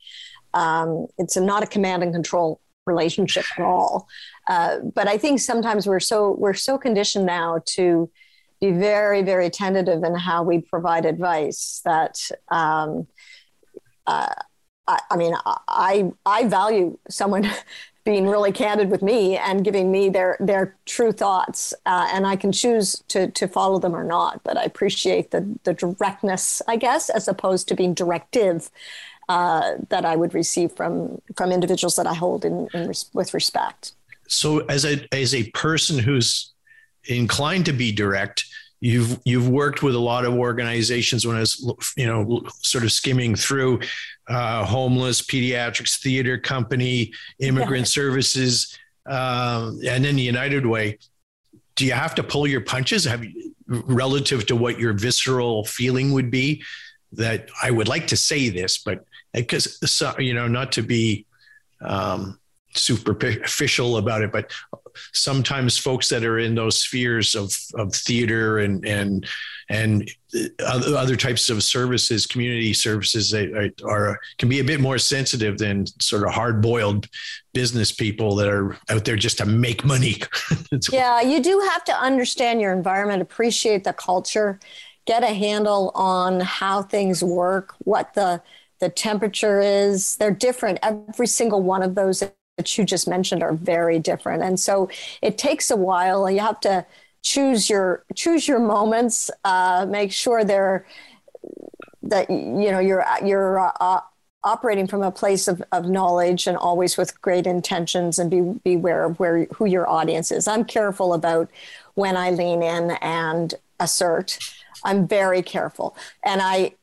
um, 0.53 1.07
it's 1.17 1.37
not 1.37 1.63
a 1.63 1.67
command 1.67 2.03
and 2.03 2.13
control 2.13 2.59
relationship 2.85 3.45
at 3.57 3.63
all. 3.63 4.07
Uh, 4.47 4.79
but 4.93 5.07
I 5.07 5.17
think 5.17 5.39
sometimes 5.39 5.87
we're 5.87 5.99
so, 5.99 6.31
we're 6.31 6.53
so 6.53 6.77
conditioned 6.77 7.25
now 7.25 7.61
to 7.67 8.09
be 8.59 8.71
very, 8.71 9.21
very 9.21 9.49
tentative 9.49 10.03
in 10.03 10.15
how 10.15 10.43
we 10.43 10.61
provide 10.61 11.05
advice 11.05 11.81
that, 11.85 12.19
um, 12.49 13.07
uh, 14.07 14.33
I, 14.87 14.99
I, 15.11 15.15
mean, 15.15 15.33
I 15.45 16.11
I 16.25 16.45
value 16.47 16.97
someone 17.09 17.49
being 18.05 18.27
really 18.27 18.51
candid 18.51 18.89
with 18.89 19.01
me 19.01 19.37
and 19.37 19.63
giving 19.63 19.91
me 19.91 20.09
their 20.09 20.35
their 20.39 20.75
true 20.85 21.11
thoughts, 21.11 21.73
uh, 21.85 22.09
and 22.11 22.27
I 22.27 22.35
can 22.35 22.51
choose 22.51 23.01
to 23.09 23.31
to 23.31 23.47
follow 23.47 23.79
them 23.79 23.95
or 23.95 24.03
not. 24.03 24.43
But 24.43 24.57
I 24.57 24.63
appreciate 24.63 25.31
the 25.31 25.57
the 25.63 25.73
directness, 25.73 26.61
I 26.67 26.75
guess, 26.75 27.09
as 27.09 27.27
opposed 27.27 27.67
to 27.69 27.75
being 27.75 27.93
directive 27.93 28.69
uh, 29.29 29.75
that 29.89 30.05
I 30.05 30.15
would 30.15 30.33
receive 30.33 30.71
from 30.73 31.21
from 31.35 31.51
individuals 31.51 31.95
that 31.95 32.07
I 32.07 32.13
hold 32.13 32.45
in, 32.45 32.67
in 32.73 32.87
res- 32.87 33.09
with 33.13 33.33
respect. 33.33 33.93
So, 34.27 34.59
as 34.67 34.85
a 34.85 35.07
as 35.13 35.33
a 35.33 35.49
person 35.51 35.99
who's 35.99 36.51
inclined 37.05 37.65
to 37.65 37.73
be 37.73 37.91
direct, 37.91 38.45
you've 38.83 39.17
you've 39.23 39.47
worked 39.47 39.81
with 39.81 39.95
a 39.95 39.99
lot 39.99 40.25
of 40.25 40.33
organizations 40.33 41.25
when 41.25 41.37
I 41.37 41.39
was 41.39 41.93
you 41.95 42.05
know 42.05 42.43
sort 42.61 42.83
of 42.83 42.91
skimming 42.91 43.33
through 43.33 43.79
uh, 44.27 44.65
homeless 44.65 45.21
pediatrics 45.21 46.01
theater 46.01 46.37
company 46.37 47.13
immigrant 47.39 47.87
yeah. 47.87 48.01
services 48.01 48.77
um, 49.05 49.79
and 49.87 50.03
then 50.03 50.17
the 50.17 50.21
United 50.21 50.65
Way 50.65 50.99
do 51.75 51.85
you 51.85 51.93
have 51.93 52.13
to 52.15 52.23
pull 52.23 52.45
your 52.45 52.59
punches 52.59 53.05
have 53.05 53.23
you, 53.23 53.55
relative 53.67 54.45
to 54.47 54.55
what 54.57 54.77
your 54.77 54.91
visceral 54.91 55.63
feeling 55.63 56.11
would 56.11 56.29
be 56.29 56.61
that 57.13 57.47
I 57.63 57.71
would 57.71 57.87
like 57.87 58.07
to 58.07 58.17
say 58.17 58.49
this 58.49 58.79
but 58.79 59.05
because 59.33 59.79
you 60.19 60.33
know 60.33 60.49
not 60.49 60.73
to 60.73 60.81
be 60.81 61.25
um, 61.79 62.37
superficial 62.75 63.97
about 63.97 64.21
it, 64.21 64.31
but 64.31 64.51
sometimes 65.13 65.77
folks 65.77 66.09
that 66.09 66.23
are 66.23 66.39
in 66.39 66.55
those 66.55 66.77
spheres 66.77 67.35
of, 67.35 67.55
of 67.75 67.93
theater 67.93 68.59
and 68.59 68.85
and 68.85 69.27
and 69.69 70.09
other 70.65 71.15
types 71.15 71.49
of 71.49 71.63
services, 71.63 72.25
community 72.25 72.73
services, 72.73 73.31
they 73.31 73.71
are 73.85 74.19
can 74.37 74.49
be 74.49 74.59
a 74.59 74.63
bit 74.63 74.79
more 74.79 74.97
sensitive 74.97 75.57
than 75.57 75.85
sort 76.01 76.23
of 76.23 76.33
hard 76.33 76.61
boiled 76.61 77.07
business 77.53 77.91
people 77.91 78.35
that 78.35 78.49
are 78.49 78.77
out 78.89 79.05
there 79.05 79.15
just 79.15 79.37
to 79.37 79.45
make 79.45 79.85
money. 79.85 80.17
yeah, 80.91 81.21
you 81.21 81.41
do 81.41 81.59
have 81.71 81.83
to 81.85 81.93
understand 81.93 82.61
your 82.61 82.73
environment, 82.73 83.21
appreciate 83.21 83.83
the 83.83 83.93
culture, 83.93 84.59
get 85.05 85.23
a 85.23 85.33
handle 85.33 85.91
on 85.95 86.39
how 86.39 86.81
things 86.81 87.23
work, 87.23 87.75
what 87.79 88.13
the 88.13 88.41
the 88.79 88.89
temperature 88.89 89.61
is. 89.61 90.17
They're 90.17 90.31
different. 90.31 90.79
Every 90.83 91.27
single 91.27 91.61
one 91.61 91.83
of 91.83 91.95
those 91.95 92.23
that 92.57 92.77
you 92.77 92.83
just 92.83 93.07
mentioned 93.07 93.43
are 93.43 93.53
very 93.53 93.99
different. 93.99 94.43
And 94.43 94.59
so 94.59 94.89
it 95.21 95.37
takes 95.37 95.71
a 95.71 95.75
while. 95.75 96.29
You 96.29 96.39
have 96.39 96.59
to 96.61 96.85
choose 97.21 97.69
your 97.69 98.03
choose 98.15 98.47
your 98.47 98.59
moments. 98.59 99.31
Uh, 99.43 99.85
make 99.89 100.11
sure 100.11 100.43
they're 100.43 100.85
that 102.03 102.29
you 102.29 102.71
know 102.71 102.79
you're 102.79 103.05
you're 103.23 103.59
uh, 103.59 104.01
operating 104.43 104.87
from 104.87 105.01
a 105.01 105.11
place 105.11 105.47
of, 105.47 105.63
of 105.71 105.85
knowledge 105.85 106.47
and 106.47 106.57
always 106.57 106.97
with 106.97 107.19
great 107.21 107.47
intentions 107.47 108.19
and 108.19 108.29
be 108.29 108.41
beware 108.63 109.05
of 109.05 109.19
where 109.19 109.45
who 109.45 109.65
your 109.65 109.89
audience 109.89 110.31
is. 110.31 110.47
I'm 110.47 110.65
careful 110.65 111.13
about 111.13 111.49
when 111.95 112.17
I 112.17 112.29
lean 112.31 112.61
in 112.61 112.91
and 113.01 113.53
assert. 113.79 114.37
I'm 114.83 115.07
very 115.07 115.41
careful, 115.41 115.95
and 116.23 116.41
I 116.41 116.73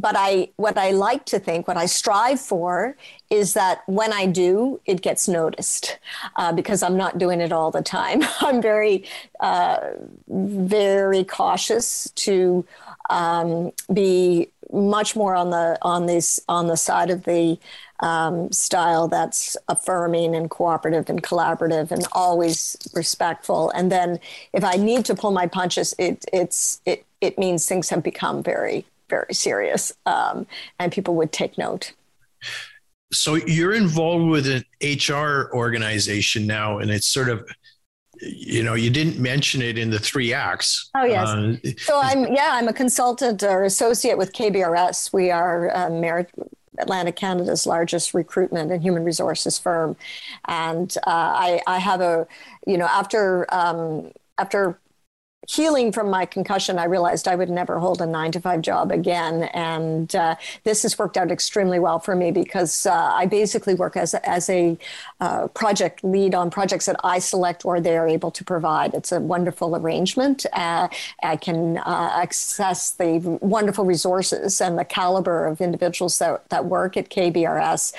but 0.00 0.14
I 0.16 0.50
what 0.56 0.78
I 0.78 0.90
like 0.92 1.24
to 1.26 1.38
think, 1.38 1.66
what 1.66 1.76
I 1.76 1.86
strive 1.86 2.40
for, 2.40 2.96
is 3.30 3.54
that 3.54 3.82
when 3.86 4.12
I 4.12 4.26
do, 4.26 4.80
it 4.86 5.02
gets 5.02 5.28
noticed 5.28 5.98
uh, 6.36 6.52
because 6.52 6.82
I'm 6.82 6.96
not 6.96 7.18
doing 7.18 7.40
it 7.40 7.52
all 7.52 7.70
the 7.70 7.82
time. 7.82 8.22
I'm 8.40 8.62
very, 8.62 9.04
uh, 9.40 9.78
very 10.28 11.24
cautious 11.24 12.10
to 12.16 12.64
um, 13.10 13.72
be 13.92 14.50
much 14.70 15.16
more 15.16 15.34
on 15.34 15.50
the 15.50 15.78
on 15.82 16.06
this 16.06 16.38
on 16.48 16.66
the 16.68 16.76
side 16.76 17.10
of 17.10 17.24
the 17.24 17.58
um, 18.00 18.52
style 18.52 19.08
that's 19.08 19.56
affirming 19.68 20.34
and 20.34 20.48
cooperative 20.50 21.10
and 21.10 21.22
collaborative 21.22 21.90
and 21.90 22.06
always 22.12 22.76
respectful. 22.94 23.70
And 23.70 23.90
then 23.90 24.20
if 24.52 24.62
I 24.62 24.74
need 24.76 25.04
to 25.06 25.14
pull 25.14 25.32
my 25.32 25.46
punches, 25.46 25.94
it 25.98 26.24
it's 26.32 26.80
it 26.86 27.04
it 27.20 27.38
means 27.38 27.66
things 27.66 27.88
have 27.88 28.02
become 28.02 28.42
very 28.42 28.84
very 29.08 29.34
serious, 29.34 29.92
um, 30.06 30.46
and 30.78 30.92
people 30.92 31.14
would 31.16 31.32
take 31.32 31.58
note. 31.58 31.92
So 33.12 33.36
you're 33.36 33.74
involved 33.74 34.26
with 34.26 34.46
an 34.46 34.64
HR 34.82 35.50
organization 35.54 36.46
now, 36.46 36.78
and 36.78 36.90
it's 36.90 37.06
sort 37.06 37.28
of 37.28 37.48
you 38.20 38.62
know 38.62 38.74
you 38.74 38.90
didn't 38.90 39.18
mention 39.18 39.62
it 39.62 39.78
in 39.78 39.90
the 39.90 39.98
three 39.98 40.32
acts. 40.32 40.90
Oh 40.96 41.04
yes. 41.04 41.28
Uh, 41.28 41.56
so 41.78 42.00
i'm 42.02 42.26
yeah 42.34 42.50
i'm 42.52 42.66
a 42.66 42.72
consultant 42.72 43.44
or 43.44 43.62
associate 43.62 44.18
with 44.18 44.32
kbrs 44.32 45.12
we 45.12 45.30
are 45.30 45.70
um, 45.76 46.00
Merit, 46.00 46.28
Atlantic 46.78 47.16
Canada's 47.16 47.66
largest 47.66 48.14
recruitment 48.14 48.70
and 48.70 48.82
human 48.82 49.04
resources 49.04 49.58
firm, 49.58 49.96
and 50.46 50.94
uh, 51.06 51.10
I, 51.10 51.60
I, 51.66 51.78
have 51.78 52.00
a, 52.00 52.26
you 52.66 52.78
know, 52.78 52.86
after 52.86 53.52
um, 53.54 54.12
after 54.38 54.78
healing 55.48 55.92
from 55.92 56.10
my 56.10 56.26
concussion, 56.26 56.78
I 56.78 56.84
realized 56.84 57.26
I 57.26 57.34
would 57.34 57.48
never 57.48 57.78
hold 57.78 58.02
a 58.02 58.06
nine 58.06 58.32
to 58.32 58.40
five 58.40 58.60
job 58.60 58.92
again. 58.92 59.44
And 59.54 60.14
uh, 60.14 60.36
this 60.64 60.82
has 60.82 60.98
worked 60.98 61.16
out 61.16 61.30
extremely 61.30 61.78
well 61.78 61.98
for 61.98 62.14
me 62.14 62.30
because 62.30 62.84
uh, 62.84 62.92
I 62.92 63.24
basically 63.24 63.74
work 63.74 63.96
as, 63.96 64.12
as 64.14 64.50
a 64.50 64.76
uh, 65.20 65.48
project 65.48 66.04
lead 66.04 66.34
on 66.34 66.50
projects 66.50 66.84
that 66.84 66.96
I 67.02 67.18
select 67.18 67.64
or 67.64 67.80
they 67.80 67.96
are 67.96 68.06
able 68.06 68.30
to 68.32 68.44
provide. 68.44 68.92
It's 68.92 69.10
a 69.10 69.20
wonderful 69.20 69.74
arrangement. 69.74 70.44
Uh, 70.52 70.88
I 71.22 71.36
can 71.36 71.78
uh, 71.78 72.10
access 72.14 72.90
the 72.90 73.38
wonderful 73.40 73.86
resources 73.86 74.60
and 74.60 74.78
the 74.78 74.84
caliber 74.84 75.46
of 75.46 75.62
individuals 75.62 76.18
that, 76.18 76.46
that 76.50 76.66
work 76.66 76.98
at 76.98 77.08
KBRS 77.08 77.94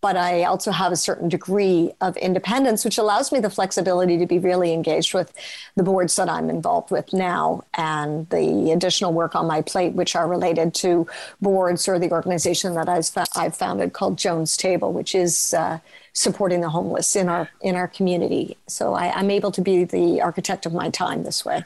but 0.00 0.16
I 0.16 0.44
also 0.44 0.70
have 0.70 0.92
a 0.92 0.96
certain 0.96 1.28
degree 1.28 1.92
of 2.00 2.16
independence, 2.16 2.84
which 2.84 2.96
allows 2.96 3.32
me 3.32 3.40
the 3.40 3.50
flexibility 3.50 4.16
to 4.18 4.26
be 4.26 4.38
really 4.38 4.72
engaged 4.72 5.12
with 5.12 5.32
the 5.76 5.82
boards 5.82 6.16
that 6.16 6.28
I'm 6.28 6.48
involved 6.48 6.90
with 6.90 7.12
now 7.12 7.64
and 7.74 8.28
the 8.30 8.72
additional 8.72 9.12
work 9.12 9.34
on 9.34 9.46
my 9.46 9.60
plate, 9.60 9.92
which 9.92 10.16
are 10.16 10.26
related 10.26 10.72
to 10.74 11.06
boards 11.42 11.86
or 11.86 11.98
the 11.98 12.10
organization 12.10 12.74
that 12.74 12.88
I've, 12.88 13.56
founded 13.56 13.92
called 13.92 14.16
Jonah's 14.16 14.56
Table, 14.56 14.92
which 14.92 15.14
is 15.14 15.52
uh, 15.54 15.78
supporting 16.12 16.60
the 16.60 16.70
homeless 16.70 17.14
in 17.16 17.28
our 17.28 17.50
in 17.60 17.74
our 17.74 17.88
community. 17.88 18.56
So 18.68 18.94
I, 18.94 19.12
I'm 19.12 19.30
able 19.30 19.50
to 19.52 19.60
be 19.60 19.84
the 19.84 20.22
architect 20.22 20.66
of 20.66 20.72
my 20.72 20.88
time 20.88 21.24
this 21.24 21.44
way. 21.44 21.64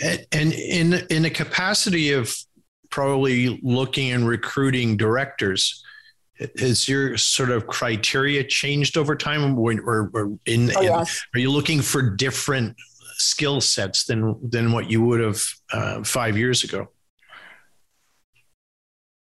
And 0.00 0.52
in 0.52 0.92
in 1.10 1.22
the 1.22 1.30
capacity 1.30 2.12
of 2.12 2.36
probably 2.90 3.58
looking 3.62 4.12
and 4.12 4.28
recruiting 4.28 4.96
directors 4.96 5.82
has 6.58 6.88
your 6.88 7.16
sort 7.16 7.50
of 7.50 7.66
criteria 7.66 8.44
changed 8.44 8.96
over 8.96 9.16
time 9.16 9.58
or, 9.58 9.72
or, 9.80 10.10
or 10.14 10.38
in, 10.46 10.70
oh, 10.76 10.80
yes. 10.80 11.24
in, 11.34 11.38
are 11.38 11.42
you 11.42 11.50
looking 11.50 11.80
for 11.80 12.02
different 12.02 12.76
skill 13.18 13.60
sets 13.60 14.04
than 14.04 14.38
than 14.48 14.72
what 14.72 14.90
you 14.90 15.02
would 15.02 15.20
have 15.20 15.42
uh, 15.72 16.02
five 16.04 16.36
years 16.38 16.62
ago 16.64 16.88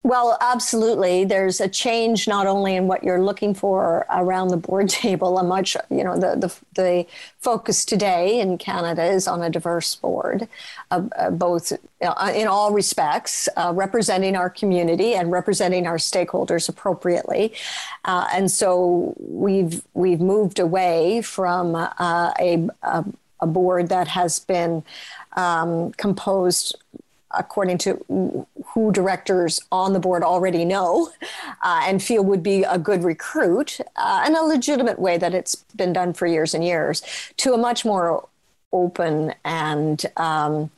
well, 0.06 0.38
absolutely. 0.40 1.24
There's 1.24 1.60
a 1.60 1.68
change 1.68 2.28
not 2.28 2.46
only 2.46 2.76
in 2.76 2.86
what 2.86 3.02
you're 3.02 3.20
looking 3.20 3.54
for 3.54 4.06
around 4.08 4.48
the 4.48 4.56
board 4.56 4.88
table. 5.02 5.36
A 5.36 5.42
much, 5.42 5.76
you 5.90 6.04
know, 6.04 6.14
the 6.14 6.36
the, 6.36 6.80
the 6.80 7.06
focus 7.40 7.84
today 7.84 8.38
in 8.38 8.56
Canada 8.56 9.02
is 9.04 9.26
on 9.26 9.42
a 9.42 9.50
diverse 9.50 9.96
board, 9.96 10.46
uh, 10.92 11.02
uh, 11.18 11.30
both 11.30 11.72
uh, 12.00 12.32
in 12.32 12.46
all 12.46 12.72
respects, 12.72 13.48
uh, 13.56 13.72
representing 13.74 14.36
our 14.36 14.48
community 14.48 15.14
and 15.14 15.32
representing 15.32 15.88
our 15.88 15.96
stakeholders 15.96 16.68
appropriately. 16.68 17.52
Uh, 18.04 18.28
and 18.32 18.48
so 18.48 19.12
we've 19.18 19.82
we've 19.94 20.20
moved 20.20 20.60
away 20.60 21.20
from 21.20 21.74
a, 21.74 22.32
a, 22.38 23.04
a 23.40 23.46
board 23.48 23.88
that 23.88 24.06
has 24.06 24.38
been 24.38 24.84
um, 25.32 25.90
composed 25.94 26.76
according 27.32 27.78
to 27.78 28.46
who 28.66 28.92
directors 28.92 29.60
on 29.72 29.92
the 29.92 30.00
board 30.00 30.22
already 30.22 30.64
know 30.64 31.10
uh, 31.62 31.82
and 31.84 32.02
feel 32.02 32.24
would 32.24 32.42
be 32.42 32.62
a 32.64 32.78
good 32.78 33.02
recruit 33.02 33.80
uh, 33.96 34.24
in 34.26 34.36
a 34.36 34.42
legitimate 34.42 34.98
way 34.98 35.18
that 35.18 35.34
it's 35.34 35.56
been 35.76 35.92
done 35.92 36.12
for 36.12 36.26
years 36.26 36.54
and 36.54 36.64
years 36.64 37.02
to 37.36 37.52
a 37.52 37.58
much 37.58 37.84
more 37.84 38.28
open 38.72 39.34
and 39.44 40.06
um, 40.16 40.70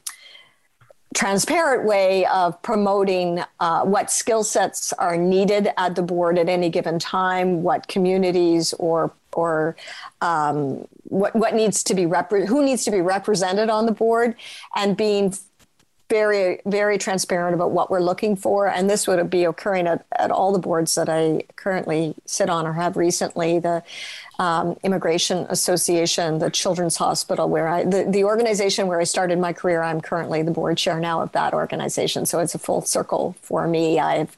transparent 1.14 1.84
way 1.84 2.26
of 2.26 2.60
promoting 2.62 3.42
uh, 3.60 3.82
what 3.82 4.10
skill 4.10 4.44
sets 4.44 4.92
are 4.94 5.16
needed 5.16 5.70
at 5.76 5.94
the 5.94 6.02
board 6.02 6.38
at 6.38 6.48
any 6.48 6.68
given 6.68 6.98
time, 6.98 7.62
what 7.62 7.88
communities 7.88 8.72
or 8.74 9.12
or 9.32 9.76
um, 10.20 10.86
what 11.04 11.34
what 11.34 11.54
needs 11.54 11.82
to 11.84 11.94
be 11.94 12.06
rep- 12.06 12.30
who 12.30 12.64
needs 12.64 12.84
to 12.84 12.90
be 12.90 13.00
represented 13.00 13.70
on 13.70 13.86
the 13.86 13.92
board, 13.92 14.34
and 14.76 14.96
being 14.96 15.34
very, 16.08 16.60
very 16.64 16.96
transparent 16.96 17.54
about 17.54 17.70
what 17.70 17.90
we're 17.90 18.00
looking 18.00 18.34
for. 18.34 18.66
And 18.66 18.88
this 18.88 19.06
would 19.06 19.28
be 19.28 19.44
occurring 19.44 19.86
at, 19.86 20.06
at 20.12 20.30
all 20.30 20.52
the 20.52 20.58
boards 20.58 20.94
that 20.94 21.08
I 21.08 21.42
currently 21.56 22.14
sit 22.24 22.48
on 22.48 22.66
or 22.66 22.72
have 22.72 22.96
recently. 22.96 23.58
The 23.58 23.82
um, 24.38 24.78
Immigration 24.84 25.46
Association, 25.50 26.38
the 26.38 26.48
Children's 26.50 26.96
Hospital, 26.96 27.48
where 27.48 27.66
I, 27.66 27.84
the, 27.84 28.04
the 28.08 28.24
organization 28.24 28.86
where 28.86 29.00
I 29.00 29.04
started 29.04 29.38
my 29.38 29.52
career, 29.52 29.82
I'm 29.82 30.00
currently 30.00 30.42
the 30.42 30.52
board 30.52 30.78
chair 30.78 31.00
now 31.00 31.20
of 31.20 31.32
that 31.32 31.52
organization. 31.52 32.24
So 32.24 32.38
it's 32.38 32.54
a 32.54 32.58
full 32.58 32.80
circle 32.82 33.34
for 33.42 33.66
me. 33.66 33.98
I've, 33.98 34.36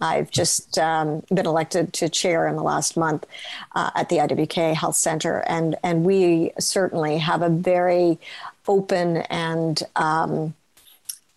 I've 0.00 0.30
just 0.30 0.78
um, 0.78 1.22
been 1.28 1.46
elected 1.46 1.92
to 1.94 2.08
chair 2.08 2.48
in 2.48 2.56
the 2.56 2.62
last 2.62 2.96
month 2.96 3.26
uh, 3.74 3.90
at 3.94 4.08
the 4.08 4.16
IWK 4.16 4.74
Health 4.74 4.96
Center. 4.96 5.44
And, 5.46 5.76
and 5.82 6.04
we 6.04 6.52
certainly 6.58 7.18
have 7.18 7.42
a 7.42 7.50
very 7.50 8.18
open 8.66 9.18
and 9.18 9.82
um, 9.96 10.54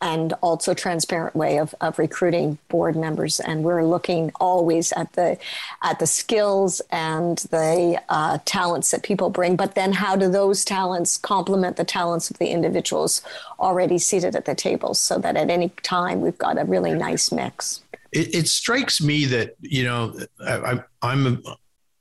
and 0.02 0.34
also 0.42 0.74
transparent 0.74 1.36
way 1.36 1.58
of, 1.58 1.74
of 1.82 1.98
recruiting 1.98 2.58
board 2.70 2.96
members. 2.96 3.40
And 3.40 3.64
we're 3.64 3.84
looking 3.84 4.32
always 4.40 4.92
at 4.94 5.14
the 5.14 5.38
at 5.84 6.00
the 6.00 6.08
skills 6.08 6.82
and 6.92 7.38
the 7.50 8.02
uh, 8.10 8.40
talents 8.46 8.92
that 8.92 9.04
people 9.04 9.30
bring. 9.30 9.56
But 9.56 9.76
then, 9.76 9.94
how 9.94 10.16
do 10.16 10.30
those 10.30 10.66
talents 10.66 11.18
complement 11.18 11.78
the 11.78 11.86
talents 11.86 12.30
of 12.30 12.38
the 12.40 12.48
individuals 12.48 13.22
already 13.60 13.98
seated 13.98 14.36
at 14.36 14.46
the 14.46 14.56
table, 14.56 14.94
so 14.94 15.18
that 15.20 15.38
at 15.38 15.50
any 15.50 15.70
time 15.84 16.22
we've 16.22 16.38
got 16.38 16.60
a 16.60 16.66
really 16.66 16.94
nice 16.94 17.32
mix. 17.32 17.82
It, 18.12 18.36
it 18.36 18.48
strikes 18.48 19.02
me 19.02 19.26
that 19.26 19.56
you 19.62 19.84
know 19.84 20.18
I, 20.42 20.84
am 21.04 21.42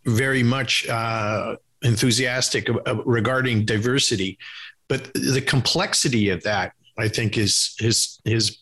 very 0.05 0.43
much 0.43 0.87
uh, 0.89 1.57
enthusiastic 1.83 2.69
regarding 3.05 3.65
diversity, 3.65 4.39
but 4.89 5.13
the 5.15 5.41
complexity 5.41 6.29
of 6.31 6.43
that 6.43 6.73
I 6.99 7.09
think 7.09 7.39
is 7.39 7.75
his 7.79 8.21
his 8.25 8.59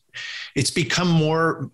it's 0.55 0.71
become 0.71 1.09
more 1.09 1.71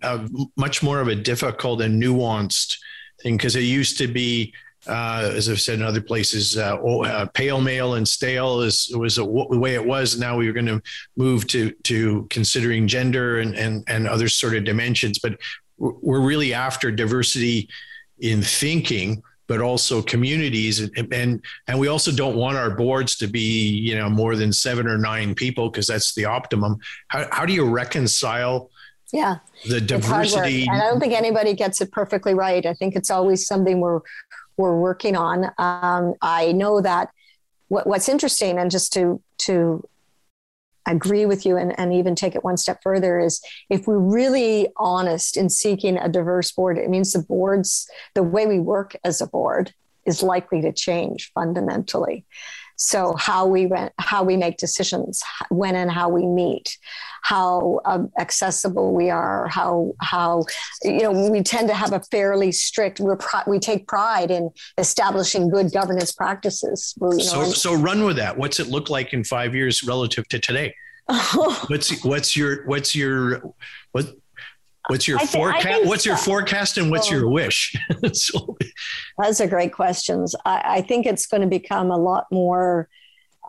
much 0.55 0.81
more 0.83 0.99
of 1.01 1.07
a 1.07 1.15
difficult 1.15 1.81
and 1.81 2.01
nuanced 2.01 2.77
thing 3.21 3.37
because 3.37 3.55
it 3.55 3.61
used 3.61 3.97
to 3.97 4.07
be 4.07 4.53
uh, 4.87 5.31
as 5.35 5.49
I've 5.49 5.59
said 5.59 5.79
in 5.79 5.85
other 5.85 6.01
places, 6.01 6.57
uh, 6.57 6.77
uh, 6.77 7.25
pale 7.27 7.59
male 7.59 7.95
and 7.95 8.07
stale 8.07 8.61
is 8.61 8.91
was 8.95 9.17
the 9.17 9.25
way 9.25 9.75
it 9.75 9.85
was. 9.85 10.17
Now 10.17 10.37
we 10.37 10.47
are 10.47 10.53
going 10.53 10.65
to 10.67 10.81
move 11.17 11.47
to 11.47 11.71
to 11.83 12.27
considering 12.29 12.87
gender 12.87 13.39
and 13.39 13.55
and 13.55 13.83
and 13.87 14.07
other 14.07 14.29
sort 14.29 14.55
of 14.55 14.63
dimensions, 14.63 15.19
but 15.19 15.37
we're 15.77 16.21
really 16.21 16.53
after 16.53 16.91
diversity 16.91 17.69
in 18.19 18.41
thinking 18.41 19.21
but 19.49 19.59
also 19.59 20.01
communities. 20.03 20.79
And, 20.79 21.11
and 21.11 21.43
and 21.67 21.79
we 21.79 21.89
also 21.89 22.11
don't 22.11 22.37
want 22.37 22.55
our 22.55 22.69
boards 22.69 23.17
to 23.17 23.27
be 23.27 23.67
you 23.67 23.95
know 23.95 24.09
more 24.09 24.37
than 24.37 24.53
seven 24.53 24.87
or 24.87 24.97
nine 24.97 25.35
people 25.35 25.69
because 25.69 25.87
that's 25.87 26.13
the 26.13 26.25
optimum. 26.25 26.77
How, 27.09 27.27
how 27.31 27.45
do 27.45 27.51
you 27.51 27.65
reconcile 27.65 28.69
yeah. 29.11 29.39
the 29.67 29.81
diversity? 29.81 30.65
And 30.69 30.81
i 30.81 30.87
don't 30.87 30.99
think 31.01 31.13
anybody 31.13 31.53
gets 31.53 31.81
it 31.81 31.91
perfectly 31.91 32.33
right. 32.33 32.65
I 32.65 32.75
think 32.75 32.95
it's 32.95 33.09
always 33.09 33.45
something 33.45 33.81
we're 33.81 34.01
we're 34.55 34.79
working 34.79 35.17
on. 35.17 35.51
Um, 35.57 36.13
i 36.21 36.53
know 36.53 36.79
that 36.79 37.09
what, 37.67 37.87
what's 37.87 38.07
interesting 38.07 38.59
and 38.59 38.71
just 38.71 38.93
to 38.93 39.21
to 39.39 39.83
agree 40.89 41.25
with 41.25 41.45
you 41.45 41.57
and, 41.57 41.77
and 41.79 41.93
even 41.93 42.15
take 42.15 42.35
it 42.35 42.43
one 42.43 42.57
step 42.57 42.79
further 42.83 43.19
is 43.19 43.41
if 43.69 43.87
we're 43.87 43.99
really 43.99 44.67
honest 44.77 45.37
in 45.37 45.49
seeking 45.49 45.97
a 45.97 46.09
diverse 46.09 46.51
board, 46.51 46.77
it 46.77 46.89
means 46.89 47.13
the 47.13 47.19
boards, 47.19 47.89
the 48.15 48.23
way 48.23 48.45
we 48.45 48.59
work 48.59 48.95
as 49.03 49.21
a 49.21 49.27
board 49.27 49.73
is 50.05 50.23
likely 50.23 50.61
to 50.61 50.73
change 50.73 51.31
fundamentally. 51.33 52.25
So 52.81 53.13
how 53.17 53.45
we 53.45 53.69
how 53.97 54.23
we 54.23 54.37
make 54.37 54.55
decisions, 54.55 55.21
when 55.49 55.75
and 55.75 55.91
how 55.91 56.07
we 56.07 56.25
meet, 56.25 56.77
how 57.23 57.81
um, 57.83 58.09
accessible 58.17 58.95
we 58.95 59.09
are, 59.09 59.49
how 59.49 59.91
how 59.99 60.45
you 60.81 61.01
know 61.01 61.29
we 61.29 61.43
tend 61.43 61.67
to 61.67 61.73
have 61.73 61.91
a 61.91 61.99
fairly 62.09 62.53
strict. 62.53 63.01
We're 63.01 63.17
we 63.47 63.59
take 63.59 63.85
pride 63.85 64.31
in 64.31 64.49
establishing 64.77 65.49
good 65.49 65.73
governance 65.73 66.13
practices. 66.13 66.93
You 67.01 67.09
know, 67.09 67.19
so 67.19 67.43
so 67.51 67.73
run 67.73 68.05
with 68.05 68.15
that. 68.15 68.37
What's 68.37 68.61
it 68.61 68.67
look 68.67 68.89
like 68.89 69.11
in 69.11 69.25
five 69.25 69.53
years 69.53 69.83
relative 69.83 70.29
to 70.29 70.39
today? 70.39 70.73
what's 71.67 72.01
what's 72.05 72.37
your 72.37 72.65
what's 72.65 72.95
your 72.95 73.41
what 73.91 74.15
What's 74.89 75.07
your 75.07 75.19
forecast? 75.19 75.85
What's 75.85 76.03
your 76.03 76.17
forecast 76.17 76.79
and 76.79 76.89
what's 76.89 77.11
your 77.11 77.29
wish? 77.29 77.75
so, 78.13 78.57
Those 79.23 79.39
are 79.39 79.47
great 79.47 79.71
questions. 79.71 80.35
I, 80.45 80.61
I, 80.65 80.81
think 80.81 81.05
it's 81.05 81.27
going 81.27 81.41
to 81.41 81.47
become 81.47 81.91
a 81.91 81.97
lot 81.97 82.25
more 82.31 82.89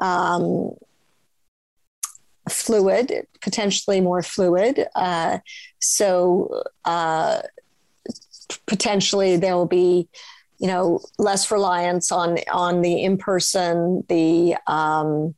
um, 0.02 0.72
fluid, 2.50 3.26
potentially 3.40 4.02
more 4.02 4.22
fluid. 4.22 4.86
Uh, 4.94 5.38
so 5.78 6.62
uh, 6.84 7.40
potentially 8.66 9.38
there 9.38 9.56
will 9.56 9.66
be, 9.66 10.08
you 10.58 10.66
know, 10.66 11.00
less 11.18 11.50
reliance 11.50 12.12
on 12.12 12.36
on 12.52 12.82
the 12.82 13.02
in 13.02 13.16
person, 13.16 14.04
the 14.10 14.56
um, 14.66 15.34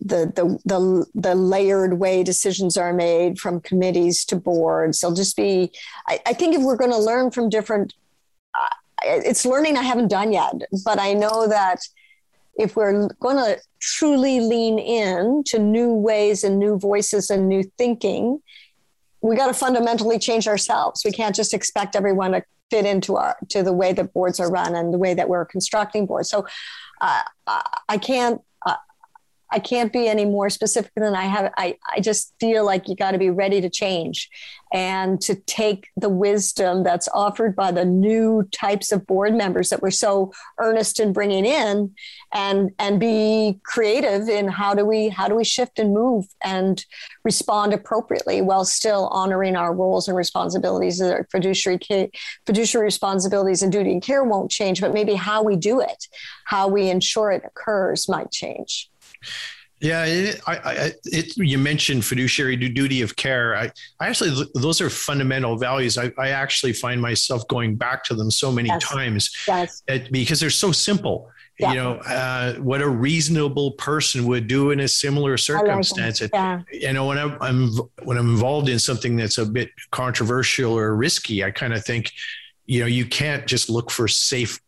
the, 0.00 0.30
the 0.34 0.58
the 0.64 1.06
the 1.14 1.34
layered 1.34 1.98
way 1.98 2.22
decisions 2.22 2.76
are 2.76 2.92
made 2.92 3.38
from 3.38 3.60
committees 3.60 4.24
to 4.26 4.36
boards. 4.36 5.00
They'll 5.00 5.14
just 5.14 5.36
be. 5.36 5.72
I, 6.08 6.20
I 6.26 6.32
think 6.32 6.54
if 6.54 6.62
we're 6.62 6.76
going 6.76 6.90
to 6.90 6.98
learn 6.98 7.30
from 7.30 7.48
different, 7.48 7.94
uh, 8.54 8.68
it's 9.04 9.46
learning 9.46 9.76
I 9.76 9.82
haven't 9.82 10.08
done 10.08 10.32
yet, 10.32 10.52
but 10.84 10.98
I 10.98 11.14
know 11.14 11.48
that 11.48 11.80
if 12.56 12.76
we're 12.76 13.08
going 13.20 13.36
to 13.36 13.58
truly 13.80 14.40
lean 14.40 14.78
in 14.78 15.44
to 15.44 15.58
new 15.58 15.92
ways 15.92 16.44
and 16.44 16.58
new 16.58 16.78
voices 16.78 17.30
and 17.30 17.48
new 17.48 17.62
thinking, 17.78 18.40
we 19.20 19.36
got 19.36 19.48
to 19.48 19.54
fundamentally 19.54 20.18
change 20.18 20.48
ourselves. 20.48 21.02
We 21.04 21.12
can't 21.12 21.34
just 21.34 21.52
expect 21.54 21.96
everyone 21.96 22.32
to 22.32 22.42
fit 22.70 22.84
into 22.84 23.16
our 23.16 23.36
to 23.50 23.62
the 23.62 23.72
way 23.72 23.92
that 23.92 24.12
boards 24.12 24.40
are 24.40 24.50
run 24.50 24.74
and 24.74 24.92
the 24.92 24.98
way 24.98 25.14
that 25.14 25.28
we're 25.28 25.44
constructing 25.44 26.06
boards. 26.06 26.28
So 26.30 26.46
uh, 27.00 27.22
I 27.88 27.98
can't 27.98 28.40
I 29.56 29.58
can't 29.58 29.90
be 29.90 30.06
any 30.06 30.26
more 30.26 30.50
specific 30.50 30.92
than 30.96 31.14
I 31.14 31.22
have. 31.22 31.50
I, 31.56 31.78
I 31.90 32.00
just 32.00 32.34
feel 32.38 32.62
like 32.66 32.88
you 32.88 32.94
got 32.94 33.12
to 33.12 33.18
be 33.18 33.30
ready 33.30 33.62
to 33.62 33.70
change 33.70 34.28
and 34.70 35.18
to 35.22 35.34
take 35.34 35.88
the 35.96 36.10
wisdom 36.10 36.82
that's 36.82 37.08
offered 37.14 37.56
by 37.56 37.72
the 37.72 37.86
new 37.86 38.46
types 38.52 38.92
of 38.92 39.06
board 39.06 39.32
members 39.32 39.70
that 39.70 39.80
we're 39.80 39.90
so 39.90 40.30
earnest 40.58 41.00
in 41.00 41.14
bringing 41.14 41.46
in 41.46 41.94
and, 42.34 42.70
and 42.78 43.00
be 43.00 43.58
creative 43.64 44.28
in 44.28 44.46
how 44.46 44.74
do 44.74 44.84
we, 44.84 45.08
how 45.08 45.26
do 45.26 45.34
we 45.34 45.44
shift 45.44 45.78
and 45.78 45.94
move 45.94 46.26
and 46.44 46.84
respond 47.24 47.72
appropriately 47.72 48.42
while 48.42 48.66
still 48.66 49.06
honoring 49.06 49.56
our 49.56 49.74
roles 49.74 50.06
and 50.06 50.18
responsibilities. 50.18 51.00
Our 51.00 51.26
fiduciary, 51.32 51.78
fiduciary 52.44 52.84
responsibilities 52.84 53.62
and 53.62 53.72
duty 53.72 53.92
and 53.92 54.02
care 54.02 54.22
won't 54.22 54.50
change, 54.50 54.82
but 54.82 54.92
maybe 54.92 55.14
how 55.14 55.42
we 55.42 55.56
do 55.56 55.80
it, 55.80 56.08
how 56.44 56.68
we 56.68 56.90
ensure 56.90 57.30
it 57.30 57.42
occurs 57.42 58.06
might 58.06 58.30
change. 58.30 58.90
Yeah, 59.78 60.06
it, 60.06 60.40
I, 60.46 60.56
I, 60.56 60.92
it, 61.04 61.36
you 61.36 61.58
mentioned 61.58 62.02
fiduciary 62.02 62.56
duty 62.56 63.02
of 63.02 63.14
care. 63.16 63.54
I, 63.54 63.70
I 64.00 64.08
actually, 64.08 64.46
those 64.54 64.80
are 64.80 64.88
fundamental 64.88 65.58
values. 65.58 65.98
I, 65.98 66.12
I 66.16 66.30
actually 66.30 66.72
find 66.72 67.00
myself 67.00 67.46
going 67.48 67.76
back 67.76 68.02
to 68.04 68.14
them 68.14 68.30
so 68.30 68.50
many 68.50 68.70
yes. 68.70 68.82
times 68.82 69.36
yes. 69.46 69.82
because 70.10 70.40
they're 70.40 70.48
so 70.48 70.72
simple. 70.72 71.30
Yeah. 71.58 71.72
You 71.72 71.76
know, 71.76 71.92
uh, 72.06 72.54
what 72.54 72.80
a 72.80 72.88
reasonable 72.88 73.72
person 73.72 74.26
would 74.26 74.46
do 74.46 74.70
in 74.70 74.80
a 74.80 74.88
similar 74.88 75.36
circumstance. 75.36 76.22
Like 76.22 76.30
yeah. 76.32 76.62
You 76.72 76.92
know, 76.94 77.06
when 77.06 77.18
I'm, 77.18 77.36
I'm 77.42 77.68
when 78.02 78.16
I'm 78.16 78.30
involved 78.30 78.68
in 78.68 78.78
something 78.78 79.16
that's 79.16 79.38
a 79.38 79.44
bit 79.44 79.70
controversial 79.90 80.72
or 80.72 80.94
risky, 80.96 81.44
I 81.44 81.50
kind 81.50 81.74
of 81.74 81.84
think, 81.84 82.12
you 82.64 82.80
know, 82.80 82.86
you 82.86 83.04
can't 83.06 83.46
just 83.46 83.68
look 83.70 83.90
for 83.90 84.08
safe 84.08 84.58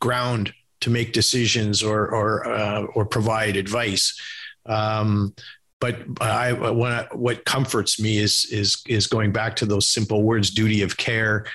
ground 0.00 0.52
to 0.80 0.90
make 0.90 1.12
decisions 1.12 1.82
or 1.82 2.08
or 2.08 2.48
uh, 2.48 2.82
or 2.94 3.04
provide 3.04 3.56
advice. 3.56 4.18
Um, 4.66 5.34
but 5.78 5.98
I, 6.20 6.52
what, 6.52 7.16
what 7.16 7.44
comforts 7.44 8.00
me 8.00 8.18
is 8.18 8.46
is 8.50 8.82
is 8.88 9.06
going 9.06 9.32
back 9.32 9.56
to 9.56 9.66
those 9.66 9.88
simple 9.90 10.22
words: 10.22 10.50
duty 10.50 10.82
of 10.82 10.96
care, 10.96 11.46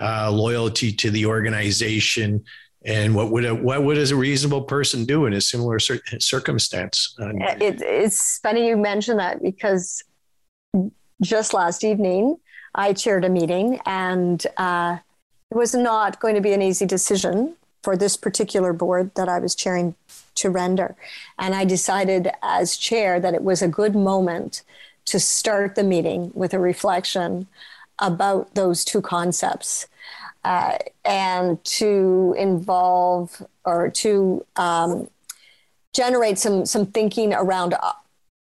uh, 0.00 0.30
loyalty 0.30 0.92
to 0.92 1.10
the 1.10 1.26
organization, 1.26 2.44
and 2.84 3.14
what 3.14 3.30
would 3.30 3.44
a 3.44 3.54
what 3.54 3.84
would 3.84 3.98
a 3.98 4.16
reasonable 4.16 4.62
person 4.62 5.04
do 5.04 5.26
in 5.26 5.32
a 5.32 5.40
similar 5.40 5.78
cir- 5.78 6.00
circumstance? 6.18 7.14
It, 7.18 7.80
it's 7.80 8.38
funny 8.38 8.66
you 8.66 8.76
mention 8.76 9.16
that 9.18 9.42
because 9.42 10.02
just 11.22 11.54
last 11.54 11.84
evening 11.84 12.36
I 12.74 12.92
chaired 12.92 13.24
a 13.24 13.28
meeting, 13.28 13.80
and 13.86 14.44
uh, 14.56 14.98
it 15.50 15.56
was 15.56 15.74
not 15.74 16.20
going 16.20 16.34
to 16.34 16.40
be 16.40 16.52
an 16.52 16.62
easy 16.62 16.86
decision 16.86 17.56
for 17.88 17.96
this 17.96 18.18
particular 18.18 18.74
board 18.74 19.10
that 19.14 19.30
I 19.30 19.38
was 19.38 19.54
chairing 19.54 19.94
to 20.34 20.50
render. 20.50 20.94
And 21.38 21.54
I 21.54 21.64
decided 21.64 22.30
as 22.42 22.76
chair 22.76 23.18
that 23.18 23.32
it 23.32 23.42
was 23.42 23.62
a 23.62 23.66
good 23.66 23.96
moment 23.96 24.60
to 25.06 25.18
start 25.18 25.74
the 25.74 25.82
meeting 25.82 26.30
with 26.34 26.52
a 26.52 26.58
reflection 26.58 27.46
about 27.98 28.54
those 28.54 28.84
two 28.84 29.00
concepts 29.00 29.86
uh, 30.44 30.76
and 31.06 31.64
to 31.64 32.34
involve 32.36 33.42
or 33.64 33.88
to 34.02 34.44
um, 34.56 35.08
generate 35.94 36.38
some 36.38 36.66
some 36.66 36.84
thinking 36.84 37.32
around 37.32 37.74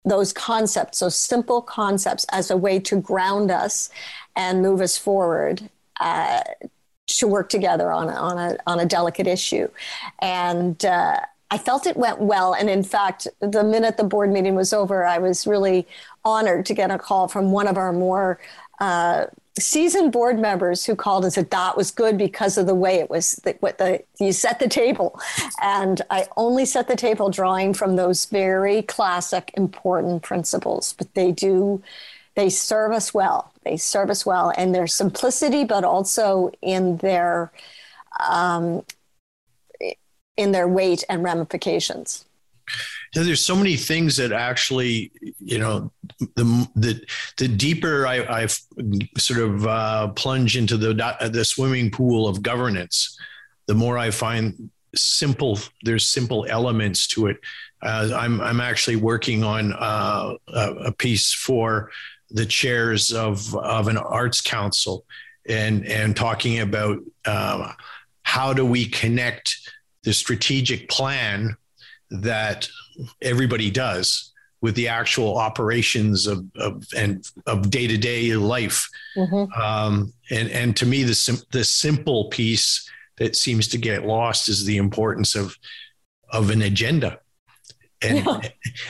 those 0.05 0.33
concepts, 0.33 1.01
those 1.01 1.17
simple 1.17 1.61
concepts, 1.61 2.25
as 2.31 2.49
a 2.49 2.57
way 2.57 2.79
to 2.79 3.01
ground 3.01 3.51
us 3.51 3.91
and 4.37 4.63
move 4.63 4.81
us 4.81 4.97
forward. 4.97 5.69
Uh, 5.99 6.43
to 7.07 7.27
work 7.27 7.49
together 7.49 7.91
on 7.91 8.09
a, 8.09 8.12
on 8.12 8.38
a 8.38 8.57
on 8.67 8.81
a 8.81 8.87
delicate 8.87 9.27
issue, 9.27 9.69
and 10.21 10.85
uh, 10.85 11.21
I 11.51 11.59
felt 11.59 11.87
it 11.87 11.97
went 11.97 12.21
well. 12.21 12.55
And 12.55 12.71
in 12.71 12.83
fact, 12.83 13.29
the 13.41 13.62
minute 13.62 13.97
the 13.97 14.05
board 14.05 14.31
meeting 14.31 14.55
was 14.55 14.73
over, 14.73 15.05
I 15.05 15.19
was 15.19 15.47
really 15.47 15.87
honored 16.25 16.65
to 16.67 16.75
get 16.75 16.91
a 16.91 16.99
call 16.99 17.29
from 17.29 17.51
one 17.53 17.69
of 17.69 17.77
our 17.77 17.93
more 17.93 18.41
uh, 18.81 19.27
seasoned 19.59 20.12
board 20.12 20.38
members 20.38 20.87
who 20.87 20.97
called 20.97 21.25
and 21.25 21.33
said 21.33 21.51
that 21.51 21.77
was 21.77 21.91
good 21.91 22.17
because 22.17 22.57
of 22.57 22.67
the 22.67 22.75
way 22.75 22.97
it 22.97 23.11
was 23.11 23.33
the, 23.45 23.55
what 23.61 23.77
the 23.77 24.03
you 24.19 24.33
set 24.33 24.59
the 24.61 24.69
table. 24.69 25.21
And 25.61 26.01
i 26.11 26.27
only 26.37 26.65
set 26.65 26.88
the 26.88 26.97
table 26.97 27.29
drawing 27.29 27.75
from 27.75 27.97
those 27.97 28.25
very 28.27 28.83
classic 28.83 29.51
important 29.55 30.23
principles 30.23 30.95
but 30.97 31.12
they 31.15 31.33
do 31.33 31.83
they 32.35 32.49
serve 32.49 32.93
us 32.93 33.12
well 33.12 33.52
they 33.64 33.77
serve 33.77 34.11
us 34.11 34.27
well 34.27 34.51
in 34.51 34.72
their 34.72 34.87
simplicity 34.87 35.64
but 35.64 35.85
also 35.85 36.51
in 36.61 36.96
their 36.98 37.53
um, 38.29 38.85
in 40.37 40.53
their 40.53 40.68
weight 40.68 41.05
and 41.09 41.22
ramifications 41.22 42.25
yeah, 43.14 43.25
there's 43.25 43.44
so 43.44 43.55
many 43.55 43.77
things 43.77 44.16
that 44.16 44.33
actually, 44.33 45.12
you 45.38 45.59
know, 45.59 45.90
the 46.18 46.68
the, 46.75 47.07
the 47.37 47.48
deeper 47.48 48.07
I, 48.07 48.44
I 48.44 48.46
sort 49.18 49.40
of 49.40 49.66
uh, 49.66 50.09
plunge 50.09 50.57
into 50.57 50.77
the 50.77 50.94
the 51.31 51.44
swimming 51.44 51.90
pool 51.90 52.27
of 52.27 52.42
governance, 52.42 53.18
the 53.66 53.75
more 53.75 53.98
I 53.98 54.11
find 54.11 54.70
simple. 54.94 55.59
There's 55.83 56.11
simple 56.11 56.46
elements 56.48 57.07
to 57.09 57.27
it. 57.27 57.38
Uh, 57.83 58.11
I'm 58.14 58.40
I'm 58.40 58.61
actually 58.61 58.96
working 58.96 59.44
on 59.44 59.75
uh, 59.75 60.35
a 60.48 60.92
piece 60.92 61.35
for 61.35 61.90
the 62.33 62.47
chairs 62.47 63.12
of 63.12 63.55
of 63.57 63.88
an 63.88 63.97
arts 63.97 64.40
council, 64.40 65.05
and 65.49 65.87
and 65.87 66.16
talking 66.16 66.61
about 66.61 66.99
uh, 67.25 67.73
how 68.23 68.53
do 68.53 68.64
we 68.64 68.87
connect 68.87 69.57
the 70.05 70.12
strategic 70.12 70.88
plan 70.88 71.57
that 72.11 72.68
everybody 73.21 73.71
does 73.71 74.33
with 74.61 74.77
the 74.77 74.88
actual 74.88 75.37
operations 75.37 76.27
of, 76.27 76.45
of 76.57 76.85
and 76.97 77.29
of 77.47 77.68
day 77.68 77.87
to 77.87 77.97
day 77.97 78.35
life. 78.35 78.88
Mm-hmm. 79.16 79.61
Um, 79.61 80.12
and 80.31 80.49
and 80.51 80.77
to 80.77 80.87
me, 80.87 81.03
the 81.03 81.14
sim- 81.14 81.45
the 81.51 81.64
simple 81.64 82.31
piece 82.31 82.88
that 83.18 83.37
seems 83.37 83.68
to 83.68 83.79
get 83.79 84.07
lost 84.07 84.49
is 84.49 84.64
the 84.64 84.79
importance 84.79 85.35
of 85.35 85.57
of 86.31 86.51
an 86.51 86.62
agenda. 86.62 87.18
And, 88.03 88.25
yeah. 88.25 88.41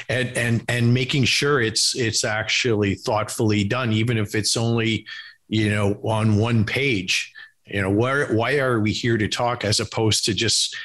and 0.09 0.37
and 0.37 0.65
and 0.69 0.95
making 0.95 1.25
sure 1.25 1.61
it's 1.61 1.95
it's 1.97 2.25
actually 2.25 2.95
thoughtfully 2.95 3.65
done, 3.65 3.93
even 3.93 4.17
if 4.19 4.35
it's 4.35 4.57
only 4.57 5.07
you 5.49 5.71
know 5.71 6.01
on 6.05 6.37
one 6.37 6.65
page. 6.65 7.33
You 7.67 7.83
know, 7.83 7.91
where 7.91 8.27
why 8.35 8.59
are 8.59 8.81
we 8.81 8.93
here 8.93 9.17
to 9.17 9.29
talk 9.29 9.65
as 9.65 9.81
opposed 9.81 10.25
to 10.27 10.35
just 10.35 10.77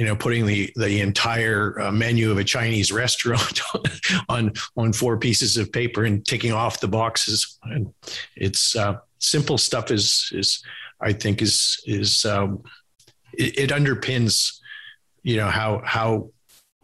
you 0.00 0.04
know, 0.04 0.16
putting 0.16 0.46
the 0.46 0.72
the 0.76 1.00
entire 1.00 1.78
uh, 1.80 1.92
menu 1.92 2.30
of 2.30 2.38
a 2.38 2.44
Chinese 2.44 2.92
restaurant 3.04 3.60
on 4.28 4.52
on 4.76 4.92
four 4.92 5.18
pieces 5.18 5.56
of 5.56 5.72
paper 5.72 6.04
and 6.04 6.24
taking 6.24 6.52
off 6.52 6.80
the 6.80 6.88
boxes. 6.88 7.58
And 7.64 7.92
it's 8.36 8.76
uh, 8.76 8.98
simple 9.18 9.58
stuff 9.58 9.90
is 9.90 10.30
is 10.32 10.62
I 11.00 11.12
think 11.12 11.42
is 11.42 11.82
is 11.86 12.24
um, 12.24 12.62
it, 13.34 13.58
it 13.58 13.70
underpins 13.70 14.58
you 15.22 15.36
know 15.36 15.48
how 15.48 15.82
how 15.84 16.30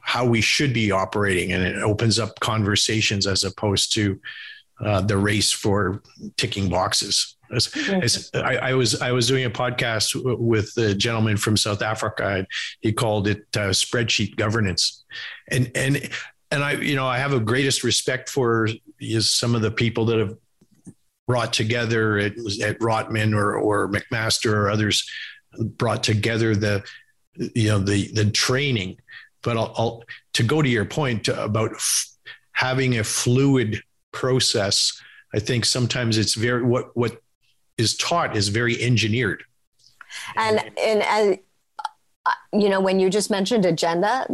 how 0.07 0.25
we 0.25 0.41
should 0.41 0.73
be 0.73 0.93
operating, 0.93 1.53
and 1.53 1.65
it 1.65 1.83
opens 1.83 2.21
up 2.21 2.39
conversations 2.39 3.27
as 3.27 3.43
opposed 3.43 3.93
to 3.93 4.21
uh, 4.81 5.01
the 5.01 5.19
race 5.19 5.51
for 5.51 6.01
ticking 6.37 6.69
boxes. 6.69 7.35
As, 7.53 7.77
as 7.89 8.31
I, 8.33 8.57
I, 8.57 8.75
was 8.75 9.03
I 9.03 9.11
was 9.11 9.27
doing 9.27 9.47
a 9.47 9.51
podcast 9.51 10.15
w- 10.15 10.41
with 10.41 10.77
a 10.77 10.95
gentleman 10.95 11.37
from 11.37 11.57
South 11.57 11.83
Africa. 11.83 12.47
He 12.81 12.93
called 12.93 13.27
it 13.27 13.47
uh, 13.57 13.71
spreadsheet 13.71 14.37
governance, 14.37 15.05
and 15.51 15.73
and 15.75 16.09
and 16.53 16.63
I 16.63 16.73
you 16.75 16.95
know 16.95 17.07
I 17.07 17.19
have 17.19 17.33
a 17.33 17.41
greatest 17.41 17.83
respect 17.83 18.31
for 18.31 18.69
is 19.01 19.33
some 19.33 19.57
of 19.57 19.63
the 19.63 19.73
people 19.73 20.05
that 20.07 20.21
have 20.21 20.37
brought 21.27 21.53
together 21.53 22.19
at, 22.19 22.33
at 22.63 22.79
Rotman 22.79 23.35
or 23.35 23.57
or 23.57 23.89
McMaster 23.91 24.53
or 24.53 24.71
others 24.71 25.05
brought 25.59 26.05
together 26.05 26.55
the 26.55 26.85
you 27.35 27.71
know 27.71 27.81
the 27.81 28.07
the 28.13 28.31
training. 28.31 28.99
But 29.47 29.57
I'll, 29.57 29.73
I'll 29.79 30.05
to 30.33 30.43
go 30.43 30.61
to 30.61 30.69
your 30.69 30.85
point 30.85 31.29
about 31.29 31.71
f- 31.73 32.09
having 32.51 32.99
a 32.99 33.05
fluid 33.05 33.81
process. 34.11 35.01
I 35.33 35.39
think 35.39 35.65
sometimes 35.65 36.19
it's 36.19 36.35
very 36.35 36.65
what 36.65 36.97
what 36.97 37.23
is 37.79 37.97
taught 37.97 38.37
is 38.37 38.49
very 38.49 38.83
engineered. 38.83 39.45
And 40.37 40.69
and 40.83 41.39
uh, 42.27 42.31
you 42.53 42.69
know, 42.69 42.81
when 42.81 42.99
you 42.99 43.09
just 43.09 43.31
mentioned 43.31 43.65
agenda, 43.65 44.27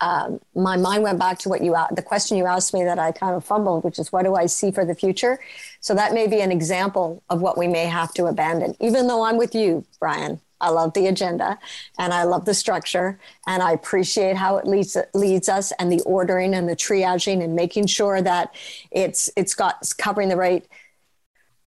um, 0.00 0.38
my 0.54 0.76
mind 0.76 1.02
went 1.02 1.18
back 1.18 1.40
to 1.40 1.48
what 1.48 1.64
you 1.64 1.74
the 1.96 2.02
question 2.02 2.38
you 2.38 2.46
asked 2.46 2.72
me 2.74 2.84
that 2.84 3.00
I 3.00 3.10
kind 3.10 3.34
of 3.34 3.44
fumbled, 3.44 3.82
which 3.82 3.98
is 3.98 4.12
what 4.12 4.24
do 4.24 4.36
I 4.36 4.46
see 4.46 4.70
for 4.70 4.84
the 4.84 4.94
future? 4.94 5.40
So 5.80 5.96
that 5.96 6.14
may 6.14 6.28
be 6.28 6.40
an 6.40 6.52
example 6.52 7.24
of 7.28 7.40
what 7.40 7.58
we 7.58 7.66
may 7.66 7.86
have 7.86 8.14
to 8.14 8.26
abandon. 8.26 8.76
Even 8.80 9.08
though 9.08 9.24
I'm 9.24 9.36
with 9.36 9.52
you, 9.52 9.84
Brian, 9.98 10.40
I 10.60 10.70
love 10.70 10.94
the 10.94 11.06
agenda 11.06 11.58
and 11.98 12.12
I 12.12 12.24
love 12.24 12.44
the 12.44 12.54
structure 12.54 13.18
and 13.46 13.62
I 13.62 13.72
appreciate 13.72 14.36
how 14.36 14.56
it 14.56 14.66
leads 14.66 14.96
leads 15.12 15.48
us 15.48 15.72
and 15.72 15.90
the 15.90 16.00
ordering 16.02 16.54
and 16.54 16.68
the 16.68 16.76
triaging 16.76 17.42
and 17.42 17.54
making 17.54 17.86
sure 17.86 18.22
that 18.22 18.54
it's 18.90 19.30
it's 19.36 19.54
got 19.54 19.76
it's 19.80 19.92
covering 19.92 20.28
the 20.28 20.36
right 20.36 20.66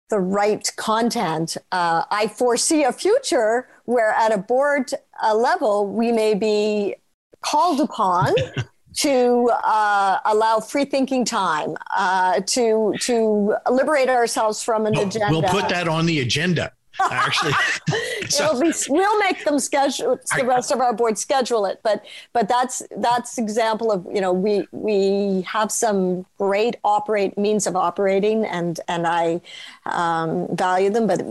the 0.10 0.20
right 0.20 0.72
content. 0.78 1.58
Uh, 1.72 2.04
I 2.10 2.28
foresee 2.28 2.84
a 2.84 2.92
future 2.92 3.68
where, 3.86 4.12
at 4.12 4.32
a 4.32 4.38
board 4.38 4.92
uh, 5.22 5.36
level, 5.36 5.88
we 5.88 6.12
may 6.12 6.34
be 6.34 6.96
called 7.42 7.82
upon 7.82 8.34
to 8.98 9.52
uh, 9.64 10.20
allow 10.26 10.60
free 10.60 10.86
thinking 10.86 11.26
time, 11.26 11.76
uh, 11.96 12.42
to 12.48 12.94
to 13.02 13.56
liberate 13.70 14.10
ourselves 14.10 14.64
from 14.64 14.86
an 14.86 14.98
agenda. 14.98 15.28
We'll 15.30 15.44
put 15.44 15.70
that 15.70 15.88
on 15.88 16.06
the 16.06 16.20
agenda 16.22 16.72
actually. 17.00 17.54
so, 18.30 18.60
be, 18.60 18.74
we'll 18.90 19.20
make 19.20 19.44
them 19.44 19.60
schedule 19.60 20.20
the 20.36 20.46
rest 20.46 20.72
of 20.72 20.80
our 20.80 20.94
board 20.94 21.18
schedule 21.18 21.66
it, 21.66 21.80
but 21.84 22.06
but 22.34 22.48
that's 22.48 22.84
that's 22.98 23.38
example 23.38 23.92
of 23.92 24.06
you 24.14 24.22
know 24.22 24.34
we 24.34 24.68
we 24.72 25.42
have 25.42 25.72
some 25.72 26.26
great 26.38 26.78
operate 26.84 27.38
means 27.38 27.68
of 27.68 27.76
operating 27.76 28.46
and 28.46 28.80
and 28.88 29.08
I 29.08 29.42
um, 29.86 30.48
value 30.56 30.90
them, 30.90 31.08
but 31.08 31.22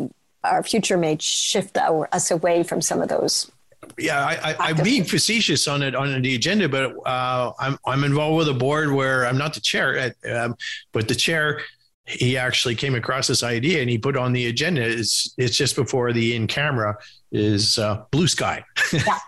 our 0.44 0.62
future 0.62 0.96
may 0.96 1.16
shift 1.18 1.76
our, 1.76 2.09
us 2.12 2.31
away 2.31 2.62
from 2.62 2.81
some 2.81 3.00
of 3.00 3.09
those 3.09 3.50
yeah, 3.98 4.24
I, 4.59 4.70
am 4.70 4.83
being 4.83 5.05
facetious 5.05 5.66
on 5.68 5.83
it 5.83 5.94
on 5.94 6.20
the 6.20 6.35
agenda, 6.35 6.68
but 6.68 6.94
uh, 7.07 7.52
I'm 7.59 7.79
I'm 7.87 8.05
involved 8.05 8.37
with 8.38 8.48
a 8.48 8.59
board 8.59 8.92
where 8.92 9.26
I'm 9.26 9.38
not 9.38 9.55
the 9.55 9.61
chair, 9.61 9.96
at, 9.96 10.16
um, 10.31 10.57
but 10.92 11.09
the 11.09 11.14
chair 11.14 11.61
he 12.07 12.37
actually 12.37 12.75
came 12.75 12.95
across 12.95 13.27
this 13.27 13.42
idea 13.42 13.81
and 13.81 13.90
he 13.90 13.99
put 13.99 14.16
on 14.16 14.33
the 14.33 14.47
agenda. 14.47 14.83
It's 14.83 15.35
it's 15.38 15.57
just 15.57 15.75
before 15.75 16.12
the 16.12 16.37
in 16.37 16.47
camera 16.47 16.97
is 17.33 17.79
uh, 17.79 18.05
blue 18.12 18.29
sky. 18.29 18.64
yeah, 18.92 19.19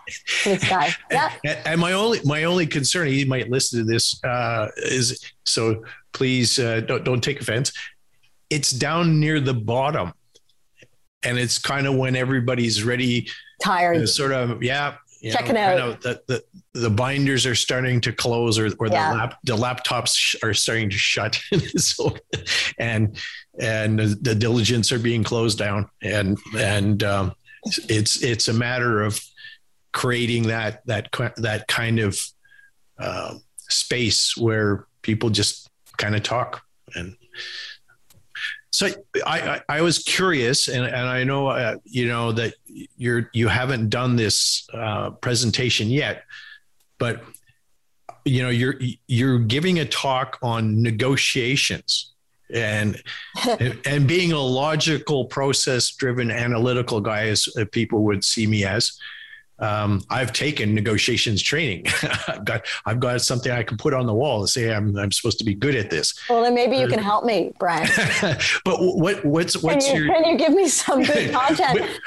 blue 0.43 0.57
sky. 0.57 0.89
Yeah. 1.11 1.33
and, 1.43 1.59
and, 1.65 1.81
my 1.81 1.91
only 1.91 2.19
my 2.23 2.45
only 2.45 2.65
concern, 2.65 3.07
he 3.07 3.25
might 3.25 3.49
listen 3.49 3.79
to 3.79 3.85
this, 3.85 4.23
uh, 4.23 4.69
is 4.77 5.19
so 5.45 5.83
please 6.13 6.57
uh, 6.57 6.81
don't 6.81 7.03
don't 7.03 7.21
take 7.21 7.41
offense. 7.41 7.73
It's 8.49 8.71
down 8.71 9.19
near 9.19 9.39
the 9.39 9.53
bottom, 9.53 10.13
and 11.23 11.37
it's 11.37 11.59
kind 11.59 11.85
of 11.85 11.95
when 11.95 12.15
everybody's 12.15 12.83
ready, 12.83 13.27
tired, 13.61 14.07
sort 14.07 14.31
of 14.31 14.63
yeah, 14.63 14.95
you 15.21 15.31
Checking 15.31 15.55
know, 15.55 15.91
out. 15.91 16.01
the, 16.01 16.21
the, 16.27 16.43
the 16.73 16.89
binders 16.89 17.45
are 17.45 17.55
starting 17.55 17.99
to 18.01 18.13
close 18.13 18.57
or, 18.57 18.69
or 18.79 18.87
yeah. 18.87 19.11
the, 19.11 19.17
lap, 19.17 19.39
the 19.43 19.55
laptops 19.57 20.35
are 20.43 20.53
starting 20.53 20.89
to 20.89 20.97
shut. 20.97 21.39
so, 21.75 22.15
and, 22.77 23.17
and 23.59 23.99
the, 23.99 24.17
the, 24.21 24.35
diligence 24.35 24.91
are 24.91 24.99
being 24.99 25.23
closed 25.23 25.57
down. 25.57 25.89
And, 26.01 26.37
and 26.57 27.03
um, 27.03 27.33
it's, 27.89 28.23
it's 28.23 28.47
a 28.47 28.53
matter 28.53 29.01
of 29.01 29.19
creating 29.91 30.47
that, 30.47 30.85
that, 30.85 31.09
that 31.37 31.67
kind 31.67 31.99
of 31.99 32.17
uh, 32.97 33.35
space 33.57 34.37
where 34.37 34.87
people 35.01 35.29
just 35.29 35.69
kind 35.97 36.15
of 36.15 36.23
talk 36.23 36.63
and, 36.95 37.15
so 38.71 38.87
I, 39.25 39.41
I, 39.41 39.61
I, 39.77 39.81
was 39.81 39.99
curious, 39.99 40.67
and, 40.67 40.85
and 40.85 40.95
I 40.95 41.23
know 41.23 41.47
uh, 41.47 41.77
you 41.85 42.07
know 42.07 42.31
that 42.33 42.53
you're 42.97 43.29
you 43.33 43.47
haven't 43.47 43.89
done 43.89 44.15
this 44.15 44.67
uh, 44.73 45.11
presentation 45.11 45.89
yet, 45.89 46.23
but 46.99 47.23
you 48.25 48.43
know 48.43 48.49
you're 48.49 48.75
you're 49.07 49.39
giving 49.39 49.79
a 49.79 49.85
talk 49.85 50.37
on 50.43 50.81
negotiations 50.81 52.13
and 52.53 53.01
and 53.85 54.07
being 54.07 54.31
a 54.31 54.39
logical 54.39 55.25
process 55.25 55.91
driven 55.91 56.29
analytical 56.29 57.01
guy 57.01 57.27
as 57.27 57.47
people 57.71 58.03
would 58.03 58.23
see 58.23 58.45
me 58.45 58.65
as 58.65 58.97
um, 59.59 60.03
I've 60.09 60.33
taken 60.33 60.73
negotiations 60.73 61.41
training. 61.41 61.85
I've 62.27 62.45
got 62.45 62.65
I've 62.85 62.99
got 62.99 63.21
something 63.21 63.51
I 63.51 63.63
can 63.63 63.77
put 63.77 63.93
on 63.93 64.05
the 64.05 64.13
wall 64.13 64.41
to 64.41 64.47
say 64.47 64.73
I'm 64.73 64.97
I'm 64.97 65.11
supposed 65.11 65.39
to 65.39 65.45
be 65.45 65.53
good 65.53 65.75
at 65.75 65.89
this. 65.89 66.13
Well, 66.29 66.43
then 66.43 66.55
maybe 66.55 66.77
you 66.77 66.87
can 66.87 66.99
help 66.99 67.25
me, 67.25 67.53
Brian. 67.59 67.89
but 68.65 68.77
what 68.79 69.23
what's 69.25 69.61
what's 69.61 69.85
can 69.85 69.95
you, 69.95 70.03
your? 70.03 70.13
Can 70.13 70.25
you 70.25 70.37
give 70.37 70.53
me 70.53 70.67
some 70.67 71.03
good 71.03 71.31
content? 71.33 71.99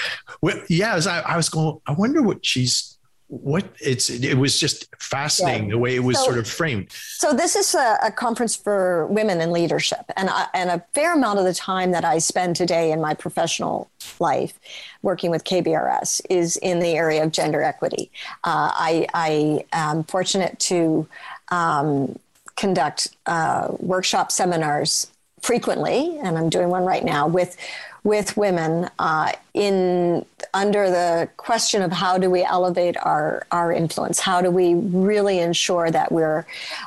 yeah, 0.68 1.00
I, 1.06 1.20
I 1.20 1.36
was 1.36 1.48
going. 1.48 1.78
I 1.86 1.92
wonder 1.92 2.22
what 2.22 2.44
she's 2.44 2.92
what 3.32 3.64
it's 3.80 4.10
it 4.10 4.34
was 4.34 4.60
just 4.60 4.94
fascinating 4.98 5.70
the 5.70 5.78
way 5.78 5.94
it 5.94 6.00
was 6.00 6.18
so, 6.18 6.24
sort 6.24 6.38
of 6.38 6.46
framed 6.46 6.86
so 6.90 7.32
this 7.32 7.56
is 7.56 7.74
a, 7.74 7.96
a, 8.02 8.12
conference 8.12 8.54
for 8.54 9.06
women 9.06 9.40
in 9.40 9.50
leadership 9.50 10.04
and 10.18 10.28
I, 10.28 10.48
and 10.52 10.68
a 10.68 10.84
fair 10.92 11.14
amount 11.14 11.38
of 11.38 11.46
the 11.46 11.54
time 11.54 11.92
that 11.92 12.04
i 12.04 12.18
spend 12.18 12.56
today 12.56 12.92
in 12.92 13.00
my 13.00 13.14
professional 13.14 13.90
life 14.20 14.58
working 15.02 15.30
with 15.30 15.44
kbrs 15.44 16.20
is 16.30 16.56
in 16.58 16.80
the 16.80 16.94
area 16.94 17.22
of 17.22 17.32
gender 17.32 17.62
equity 17.62 18.10
uh, 18.44 18.70
I, 18.74 19.06
I 19.14 19.64
am 19.72 20.04
fortunate 20.04 20.58
to 20.60 21.06
um, 21.50 22.18
conduct 22.56 23.08
uh, 23.26 23.68
workshop 23.78 24.30
seminars 24.30 25.10
frequently 25.40 26.18
and 26.22 26.38
i'm 26.38 26.48
doing 26.48 26.68
one 26.68 26.84
right 26.84 27.04
now 27.04 27.26
with 27.26 27.56
with 28.04 28.36
women 28.36 28.88
uh, 28.98 29.32
in 29.54 30.24
under 30.54 30.90
the 30.90 31.28
question 31.36 31.82
of 31.82 31.92
how 31.92 32.18
do 32.18 32.28
we 32.30 32.42
elevate 32.42 32.96
our 32.96 33.46
our 33.52 33.72
influence? 33.72 34.18
How 34.20 34.40
do 34.40 34.50
we 34.50 34.74
really 34.74 35.38
ensure 35.38 35.90
that 35.90 36.10
we're 36.10 36.44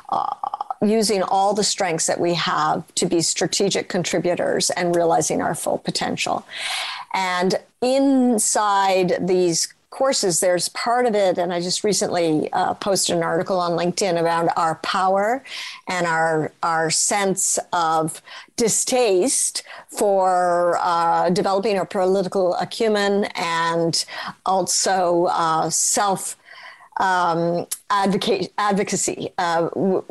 uh, 0.09 0.35
using 0.81 1.23
all 1.23 1.53
the 1.53 1.63
strengths 1.63 2.07
that 2.07 2.19
we 2.19 2.33
have 2.33 2.83
to 2.95 3.05
be 3.05 3.21
strategic 3.21 3.87
contributors 3.87 4.69
and 4.71 4.95
realizing 4.95 5.41
our 5.41 5.55
full 5.55 5.77
potential? 5.77 6.45
And 7.15 7.55
inside 7.81 9.25
these 9.25 9.73
courses, 9.89 10.41
there's 10.41 10.67
part 10.69 11.05
of 11.05 11.15
it, 11.15 11.37
and 11.37 11.53
I 11.53 11.61
just 11.61 11.85
recently 11.85 12.51
uh, 12.51 12.73
posted 12.73 13.15
an 13.15 13.23
article 13.23 13.57
on 13.57 13.71
LinkedIn 13.71 14.21
around 14.21 14.49
our 14.57 14.75
power 14.75 15.41
and 15.87 16.05
our 16.05 16.51
our 16.61 16.89
sense 16.91 17.57
of 17.71 18.21
distaste 18.57 19.63
for 19.87 20.77
uh, 20.81 21.29
developing 21.29 21.77
our 21.77 21.85
political 21.85 22.55
acumen 22.55 23.25
and 23.35 24.03
also 24.45 25.27
uh, 25.31 25.69
self 25.69 26.35
um, 26.97 27.67
advocate, 27.89 28.53
advocacy. 28.57 29.29
Uh, 29.37 29.69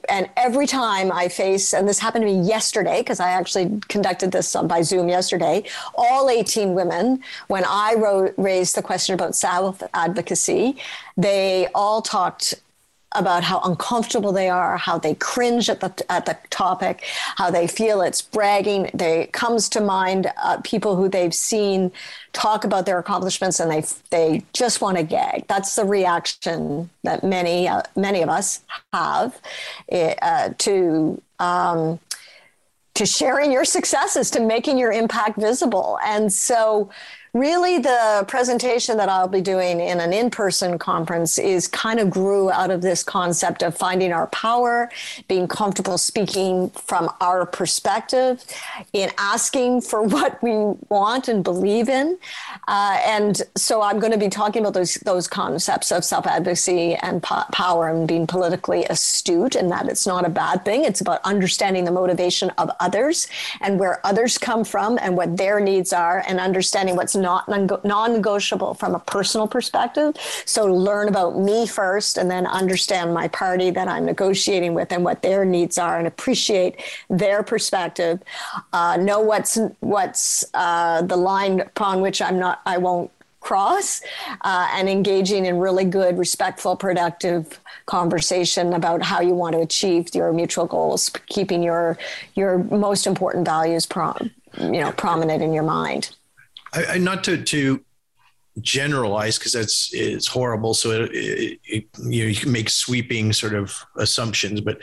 and 0.08 0.28
every 0.36 0.66
time 0.66 1.10
I 1.12 1.28
face, 1.28 1.72
and 1.72 1.88
this 1.88 1.98
happened 1.98 2.22
to 2.22 2.26
me 2.26 2.40
yesterday, 2.40 3.00
because 3.00 3.20
I 3.20 3.30
actually 3.30 3.80
conducted 3.88 4.32
this 4.32 4.54
by 4.64 4.82
Zoom 4.82 5.08
yesterday, 5.08 5.64
all 5.94 6.28
18 6.28 6.74
women, 6.74 7.22
when 7.48 7.64
I 7.66 7.94
wrote, 7.94 8.34
raised 8.36 8.76
the 8.76 8.82
question 8.82 9.14
about 9.14 9.34
self 9.34 9.82
advocacy, 9.94 10.76
they 11.16 11.68
all 11.74 12.02
talked 12.02 12.54
about 13.14 13.44
how 13.44 13.60
uncomfortable 13.60 14.32
they 14.32 14.48
are, 14.48 14.76
how 14.76 14.98
they 14.98 15.14
cringe 15.14 15.68
at 15.68 15.80
the 15.80 16.04
at 16.10 16.26
the 16.26 16.36
topic, 16.50 17.04
how 17.36 17.50
they 17.50 17.66
feel 17.66 18.00
it's 18.00 18.22
bragging. 18.22 18.90
They 18.94 19.26
comes 19.26 19.68
to 19.70 19.80
mind 19.80 20.32
uh, 20.42 20.60
people 20.62 20.96
who 20.96 21.08
they've 21.08 21.34
seen 21.34 21.92
talk 22.32 22.64
about 22.64 22.86
their 22.86 22.98
accomplishments 22.98 23.60
and 23.60 23.70
they 23.70 23.84
they 24.10 24.44
just 24.52 24.80
want 24.80 24.96
to 24.96 25.02
gag. 25.04 25.46
That's 25.48 25.76
the 25.76 25.84
reaction 25.84 26.90
that 27.02 27.22
many 27.24 27.68
uh, 27.68 27.82
many 27.96 28.22
of 28.22 28.28
us 28.28 28.62
have 28.92 29.40
eh, 29.88 30.14
uh, 30.20 30.50
to. 30.58 31.20
Um, 31.38 32.00
to 32.94 33.04
sharing 33.04 33.50
your 33.50 33.64
successes, 33.64 34.30
to 34.30 34.38
making 34.38 34.78
your 34.78 34.92
impact 34.92 35.36
visible. 35.36 35.98
And 36.04 36.32
so 36.32 36.90
really 37.34 37.78
the 37.78 38.24
presentation 38.28 38.96
that 38.96 39.08
I'll 39.08 39.26
be 39.26 39.40
doing 39.40 39.80
in 39.80 39.98
an 39.98 40.12
in-person 40.12 40.78
conference 40.78 41.36
is 41.36 41.66
kind 41.66 41.98
of 41.98 42.08
grew 42.08 42.48
out 42.48 42.70
of 42.70 42.80
this 42.80 43.02
concept 43.02 43.62
of 43.62 43.76
finding 43.76 44.12
our 44.12 44.28
power, 44.28 44.88
being 45.26 45.48
comfortable 45.48 45.98
speaking 45.98 46.70
from 46.70 47.10
our 47.20 47.44
perspective, 47.44 48.44
in 48.92 49.10
asking 49.18 49.80
for 49.80 50.02
what 50.14 50.40
we 50.44 50.52
want 50.88 51.26
and 51.26 51.42
believe 51.42 51.88
in. 51.88 52.16
Uh, 52.68 53.00
and 53.04 53.42
so 53.56 53.82
I'm 53.82 53.98
going 53.98 54.12
to 54.12 54.18
be 54.18 54.28
talking 54.28 54.62
about 54.62 54.74
those 54.74 54.94
those 55.04 55.26
concepts 55.26 55.90
of 55.90 56.04
self-advocacy 56.04 56.94
and 56.94 57.20
po- 57.20 57.42
power 57.50 57.88
and 57.88 58.06
being 58.06 58.28
politically 58.28 58.84
astute 58.84 59.56
and 59.56 59.72
that 59.72 59.88
it's 59.88 60.06
not 60.06 60.24
a 60.24 60.28
bad 60.28 60.64
thing. 60.64 60.84
It's 60.84 61.00
about 61.00 61.20
understanding 61.24 61.84
the 61.84 61.90
motivation 61.90 62.50
of 62.50 62.70
others 62.78 63.26
and 63.60 63.80
where 63.80 64.00
others 64.06 64.38
come 64.38 64.64
from 64.64 64.98
and 65.02 65.16
what 65.16 65.36
their 65.36 65.58
needs 65.58 65.92
are 65.92 66.22
and 66.28 66.38
understanding 66.38 66.94
what's 66.94 67.16
not 67.28 67.42
non-negotiable 67.92 68.72
from 68.80 68.92
a 68.94 69.02
personal 69.14 69.46
perspective. 69.56 70.10
So 70.44 70.60
learn 70.88 71.06
about 71.14 71.32
me 71.48 71.58
first, 71.80 72.12
and 72.18 72.26
then 72.34 72.44
understand 72.60 73.06
my 73.20 73.26
party 73.42 73.68
that 73.78 73.88
I'm 73.94 74.04
negotiating 74.12 74.72
with 74.78 74.88
and 74.94 75.02
what 75.08 75.18
their 75.26 75.42
needs 75.56 75.76
are, 75.86 75.96
and 75.98 76.06
appreciate 76.14 76.72
their 77.22 77.40
perspective. 77.52 78.16
Uh, 78.72 78.96
know 79.08 79.20
what's 79.30 79.52
what's 79.80 80.44
uh, 80.54 81.02
the 81.12 81.16
line 81.30 81.60
upon 81.60 81.94
which 82.04 82.18
I'm 82.26 82.38
not. 82.38 82.56
I 82.74 82.76
won't 82.86 83.10
cross 83.44 84.00
uh, 84.40 84.66
and 84.72 84.88
engaging 84.88 85.44
in 85.46 85.58
really 85.58 85.84
good, 85.84 86.18
respectful, 86.18 86.74
productive 86.76 87.60
conversation 87.86 88.72
about 88.72 89.02
how 89.02 89.20
you 89.20 89.34
want 89.34 89.52
to 89.54 89.60
achieve 89.60 90.14
your 90.14 90.32
mutual 90.32 90.66
goals, 90.66 91.10
keeping 91.26 91.62
your 91.62 91.98
your 92.34 92.52
most 92.86 93.06
important 93.06 93.44
values 93.44 93.86
prom, 93.86 94.30
you 94.58 94.80
know 94.80 94.92
prominent 94.92 95.42
in 95.42 95.52
your 95.52 95.62
mind. 95.80 96.10
I, 96.74 96.84
I, 96.94 96.98
not 96.98 97.24
to 97.24 97.42
to 97.42 97.84
generalize 98.60 99.38
because 99.38 99.52
that's 99.52 99.90
it's 99.92 100.26
horrible. 100.26 100.74
So 100.74 100.90
it, 100.90 101.10
it, 101.12 101.60
it, 101.64 101.84
you 102.04 102.22
know 102.22 102.28
you 102.28 102.36
can 102.36 102.52
make 102.52 102.70
sweeping 102.70 103.32
sort 103.32 103.54
of 103.54 103.74
assumptions, 103.96 104.60
but 104.60 104.78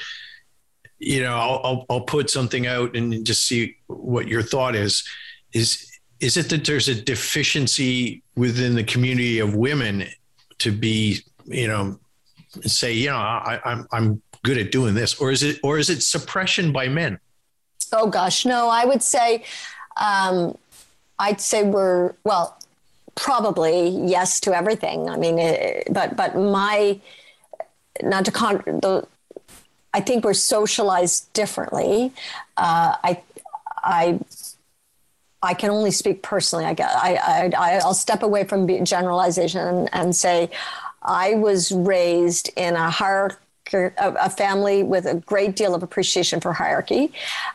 you 0.99 1.21
know 1.21 1.35
I'll, 1.35 1.61
I'll, 1.63 1.85
I'll 1.89 2.01
put 2.01 2.29
something 2.29 2.67
out 2.67 2.95
and 2.95 3.25
just 3.25 3.47
see 3.47 3.77
what 3.87 4.27
your 4.27 4.41
thought 4.41 4.75
is. 4.75 5.07
Is 5.53 5.87
is 6.19 6.37
it 6.37 6.49
that 6.49 6.65
there's 6.65 6.87
a 6.87 7.01
deficiency 7.01 8.23
within 8.35 8.75
the 8.75 8.83
community 8.83 9.39
of 9.39 9.55
women 9.55 10.05
to 10.59 10.71
be 10.71 11.19
you 11.45 11.67
know 11.67 11.99
say 12.61 12.93
you 12.93 13.09
know 13.09 13.17
I, 13.17 13.59
I'm 13.65 13.87
I'm 13.91 14.21
good 14.43 14.57
at 14.57 14.71
doing 14.71 14.93
this, 14.93 15.19
or 15.19 15.31
is 15.31 15.43
it 15.43 15.59
or 15.63 15.77
is 15.77 15.89
it 15.89 16.01
suppression 16.03 16.71
by 16.71 16.87
men? 16.87 17.19
Oh 17.93 18.07
gosh, 18.07 18.45
no. 18.45 18.69
I 18.69 18.85
would 18.85 19.03
say 19.03 19.43
um, 19.97 20.57
I'd 21.21 21.39
say 21.39 21.63
we're 21.63 22.13
well, 22.23 22.57
probably 23.15 23.89
yes 23.89 24.39
to 24.41 24.55
everything. 24.55 25.07
I 25.07 25.17
mean, 25.17 25.37
it, 25.37 25.87
but 25.91 26.17
but 26.17 26.35
my 26.35 26.99
not 28.01 28.25
to 28.25 28.31
con 28.31 28.63
the. 28.65 29.07
I 29.93 29.99
think 29.99 30.23
we're 30.23 30.33
socialized 30.33 31.31
differently. 31.33 32.11
Uh, 32.57 32.95
I 33.03 33.21
I 33.77 34.19
I 35.43 35.53
can 35.53 35.69
only 35.69 35.91
speak 35.91 36.23
personally. 36.23 36.65
I, 36.65 36.75
I, 36.79 37.51
I, 37.57 37.79
I'll 37.79 37.93
step 37.93 38.23
away 38.23 38.43
from 38.43 38.67
generalization 38.85 39.61
and, 39.67 39.89
and 39.91 40.15
say 40.15 40.49
I 41.01 41.33
was 41.35 41.71
raised 41.71 42.51
in 42.55 42.75
a 42.75 42.89
hierarchy 42.89 43.37
a 43.73 44.29
family 44.29 44.83
with 44.83 45.05
a 45.05 45.15
great 45.15 45.55
deal 45.55 45.73
of 45.73 45.83
appreciation 45.83 46.41
for 46.41 46.53
hierarchy. 46.53 47.11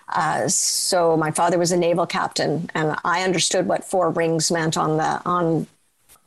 Uh, 0.09 0.49
so 0.49 1.16
my 1.16 1.31
father 1.31 1.59
was 1.59 1.73
a 1.73 1.77
naval 1.77 2.07
captain, 2.07 2.71
and 2.75 2.97
I 3.05 3.23
understood 3.23 3.66
what 3.66 3.85
four 3.85 4.11
rings 4.11 4.51
meant 4.51 4.77
on 4.77 4.97
the 4.97 5.21
on 5.25 5.66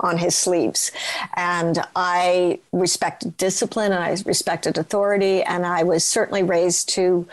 on 0.01 0.17
his 0.17 0.35
sleeves. 0.35 0.91
And 1.35 1.79
I 1.95 2.59
respected 2.71 3.35
discipline 3.37 3.91
and 3.91 4.03
I 4.03 4.15
respected 4.25 4.77
authority. 4.77 5.43
And 5.43 5.65
I 5.65 5.83
was 5.83 6.05
certainly 6.05 6.43
raised 6.43 6.89
to 6.89 7.27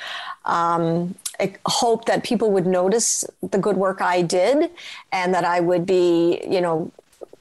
um, 0.44 1.14
hope 1.66 2.06
that 2.06 2.24
people 2.24 2.50
would 2.50 2.66
notice 2.66 3.24
the 3.42 3.58
good 3.58 3.76
work 3.76 4.00
I 4.00 4.22
did 4.22 4.70
and 5.12 5.34
that 5.34 5.44
I 5.44 5.60
would 5.60 5.86
be, 5.86 6.42
you 6.48 6.60
know, 6.60 6.90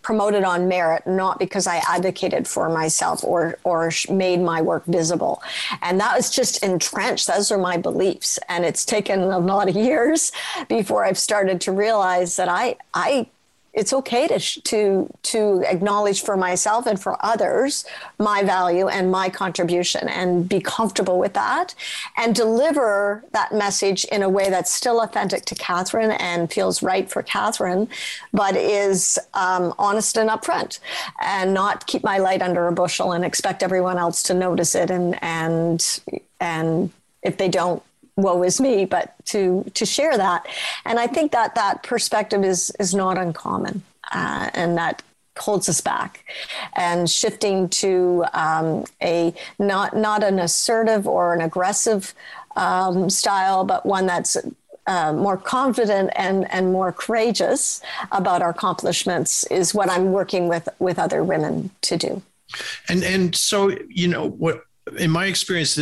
promoted 0.06 0.44
on 0.44 0.68
merit, 0.68 1.02
not 1.08 1.40
because 1.40 1.66
I 1.66 1.78
advocated 1.90 2.48
for 2.48 2.70
myself 2.70 3.24
or 3.24 3.58
or 3.64 3.92
made 4.08 4.40
my 4.40 4.62
work 4.62 4.86
visible. 4.86 5.42
And 5.82 6.00
that 6.00 6.16
was 6.16 6.30
just 6.30 6.64
entrenched. 6.64 7.26
Those 7.26 7.52
are 7.52 7.58
my 7.58 7.78
beliefs, 7.78 8.38
and 8.48 8.64
it's 8.64 8.86
taken 8.86 9.22
a 9.22 9.40
lot 9.40 9.68
of 9.68 9.76
years 9.90 10.32
before 10.70 11.04
I've 11.04 11.18
started 11.18 11.60
to 11.62 11.72
realize 11.72 12.36
that 12.36 12.48
I 12.48 12.78
I 12.94 13.28
it's 13.76 13.92
okay 13.94 14.28
to 14.28 14.40
to 14.62 15.10
to 15.22 15.64
acknowledge 15.68 16.24
for 16.24 16.38
myself 16.38 16.88
and 16.88 17.00
for 17.00 17.24
others 17.24 17.86
my 18.18 18.42
value 18.42 18.88
and 18.88 19.12
my 19.12 19.30
contribution 19.30 20.08
and 20.08 20.48
be 20.48 20.62
comfortable 20.62 21.20
with 21.20 21.34
that 21.34 21.76
and 22.18 22.34
deliver 22.34 23.24
that 23.34 23.54
message 23.54 24.06
in 24.06 24.24
a 24.24 24.30
way 24.30 24.50
that's 24.50 24.72
still 24.72 25.02
authentic 25.02 25.46
to 25.46 25.56
Catherine 25.56 26.12
and 26.12 26.52
feels 26.52 26.82
right 26.82 27.10
for 27.10 27.22
Catherine, 27.22 27.88
but 28.34 28.56
is 28.56 29.20
um, 29.34 29.74
honest 29.78 30.18
and 30.18 30.30
upfront 30.30 30.80
and 31.22 31.54
not 31.54 31.86
keep 31.86 32.04
my 32.04 32.18
light 32.18 32.42
under 32.42 32.68
a 32.68 32.72
bushel 32.72 33.12
and 33.12 33.26
expect 33.26 33.62
everyone 33.62 33.98
else 33.98 34.24
to 34.24 34.34
notice 34.34 34.74
it 34.74 34.90
and 34.90 35.22
and 35.22 36.00
and 36.40 36.92
if 37.22 37.38
they 37.38 37.50
don't 37.50 37.84
woe 38.18 38.44
is 38.44 38.62
me, 38.62 38.86
but 38.86 39.14
to 39.26 39.66
to 39.74 39.86
share 39.86 40.18
that. 40.18 40.46
And 40.86 41.00
I 41.00 41.08
think 41.08 41.32
that 41.32 41.56
that 41.56 41.84
perspective 41.84 42.44
is 42.44 42.72
is 42.80 42.94
not 42.94 43.18
uncommon, 43.18 43.84
uh, 44.12 44.50
and 44.54 44.78
that 44.78 45.02
holds 45.38 45.68
us 45.68 45.82
back 45.82 46.24
and 46.78 47.10
shifting 47.10 47.68
to 47.68 48.24
um, 48.34 48.86
a 49.02 49.34
not 49.60 49.96
not 49.96 50.24
an 50.24 50.40
assertive 50.40 51.08
or 51.08 51.34
an 51.34 51.42
aggressive 51.42 52.14
um, 52.56 53.10
style 53.10 53.66
but 53.66 53.86
one 53.86 54.06
that's 54.06 54.38
uh, 54.88 55.12
more 55.12 55.36
confident 55.36 56.12
and, 56.16 56.50
and 56.52 56.72
more 56.72 56.92
courageous 56.92 57.82
about 58.12 58.42
our 58.42 58.52
accomplishments 58.52 59.44
is 59.46 59.74
what 59.74 59.90
I'm 59.90 60.12
working 60.12 60.48
with 60.48 60.70
with 60.80 61.00
other 61.00 61.24
women 61.24 61.72
to 61.82 61.98
do. 61.98 62.22
And 62.88 63.04
and 63.04 63.36
so 63.36 63.76
you 63.90 64.08
know 64.08 64.30
what 64.30 64.64
in 64.98 65.12
my 65.12 65.26
experience, 65.26 65.78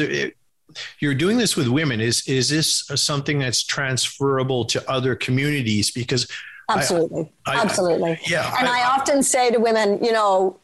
you're 1.00 1.16
doing 1.16 1.38
this 1.38 1.56
with 1.56 1.68
women. 1.68 2.02
Is 2.02 2.28
is 2.28 2.50
this 2.50 2.86
something 2.96 3.40
that's 3.40 3.64
transferable 3.64 4.66
to 4.66 4.90
other 4.90 5.16
communities? 5.16 5.92
Because 5.92 6.28
absolutely, 6.70 7.32
I, 7.46 7.56
I, 7.56 7.62
absolutely, 7.62 8.12
I, 8.12 8.20
yeah. 8.28 8.56
And 8.60 8.68
I, 8.68 8.84
often 8.86 9.24
say 9.24 9.52
to 9.52 9.60
women, 9.60 10.04
you 10.04 10.12
know. 10.12 10.60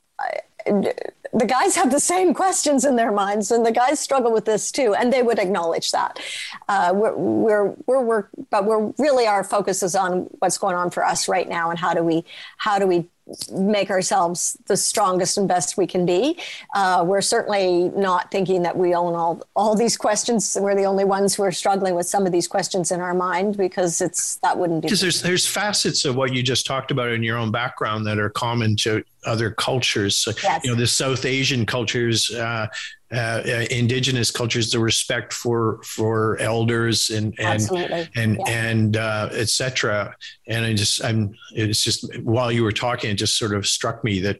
the 1.34 1.46
guys 1.46 1.76
have 1.76 1.92
the 1.92 2.00
same 2.00 2.34
questions 2.34 2.86
in 2.86 2.96
their 2.96 3.12
minds, 3.12 3.52
and 3.52 3.66
the 3.66 3.72
guys 3.72 4.00
struggle 4.00 4.32
with 4.32 4.46
this 4.46 4.72
too, 4.72 4.96
and 4.96 5.14
they 5.14 5.22
would 5.22 5.40
acknowledge 5.40 5.92
that. 5.92 6.20
Uh, 6.68 6.92
we're, 6.94 7.16
we're, 7.16 7.76
we're, 7.86 8.02
we're, 8.02 8.26
but 8.50 8.66
we're 8.66 8.92
really 8.98 9.28
our 9.28 9.44
focus 9.44 9.84
is 9.84 9.96
on 9.96 10.28
what's 10.40 10.58
going 10.58 10.76
on 10.76 10.90
for 10.90 11.06
us 11.06 11.28
right 11.28 11.48
now, 11.48 11.70
and 11.70 11.80
how 11.80 11.94
do 11.94 12.04
we, 12.04 12.26
how 12.58 12.80
do 12.80 12.88
we 12.88 13.08
make 13.52 13.90
ourselves 13.90 14.58
the 14.68 14.78
strongest 14.78 15.38
and 15.38 15.48
best 15.48 15.78
we 15.78 15.88
can 15.88 16.06
be. 16.06 16.38
Uh, 16.74 17.04
we're 17.06 17.22
certainly 17.22 17.90
not 17.90 18.32
thinking 18.32 18.64
that 18.64 18.78
we 18.78 18.94
own 18.94 19.16
all 19.16 19.42
all 19.56 19.76
these 19.76 19.98
questions. 19.98 20.58
We're 20.60 20.76
the 20.76 20.86
only 20.86 21.06
ones 21.06 21.36
who 21.36 21.44
are 21.44 21.52
struggling 21.52 21.96
with 21.96 22.06
some 22.06 22.26
of 22.26 22.32
these 22.32 22.48
questions 22.48 22.92
in 22.92 23.02
our 23.02 23.14
mind 23.14 23.58
because 23.58 24.02
it's 24.02 24.36
that 24.38 24.58
wouldn't 24.58 24.82
be 24.82 24.88
because 24.88 25.02
there's 25.02 25.22
there's 25.22 25.48
facets 25.48 26.06
of 26.06 26.16
what 26.16 26.34
you 26.34 26.44
just 26.44 26.66
talked 26.66 26.92
about 26.92 27.10
in 27.12 27.24
your 27.24 27.38
own 27.38 27.52
background 27.52 28.06
that 28.08 28.20
are 28.20 28.30
common 28.30 28.76
to 28.78 29.04
other 29.26 29.52
cultures. 29.52 30.18
So, 30.18 30.32
yes. 30.44 30.64
You 30.64 30.72
know, 30.72 30.78
the 30.78 30.88
South 30.88 31.26
Asian 31.26 31.66
cultures. 31.66 32.32
Uh, 32.32 32.68
uh, 33.12 33.42
indigenous 33.72 34.30
cultures, 34.32 34.72
the 34.72 34.80
respect 34.80 35.34
for 35.34 35.82
for 35.84 36.38
elders 36.40 37.10
and 37.10 37.34
and 37.40 37.48
Absolutely. 37.48 38.10
and 38.16 38.38
yeah. 38.38 38.52
and 38.52 38.98
uh, 38.98 39.30
etc. 39.32 40.16
And 40.48 40.66
I 40.66 40.74
just 40.74 41.04
I'm 41.04 41.34
it's 41.54 41.84
just 41.84 42.20
while 42.20 42.52
you 42.52 42.64
were 42.64 42.72
talking, 42.72 43.12
it 43.12 43.16
just 43.16 43.38
sort 43.38 43.54
of 43.54 43.66
struck 43.66 44.04
me 44.04 44.20
that 44.22 44.40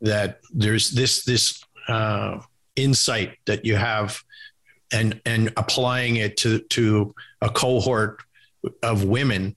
that 0.00 0.40
there's 0.52 0.90
this 0.90 1.24
this 1.24 1.62
uh, 1.86 2.40
insight 2.76 3.36
that 3.46 3.64
you 3.64 3.76
have 3.76 4.20
and 4.92 5.20
and 5.24 5.52
applying 5.56 6.16
it 6.16 6.36
to 6.38 6.60
to 6.60 7.14
a 7.40 7.48
cohort 7.48 8.22
of 8.82 9.04
women 9.04 9.54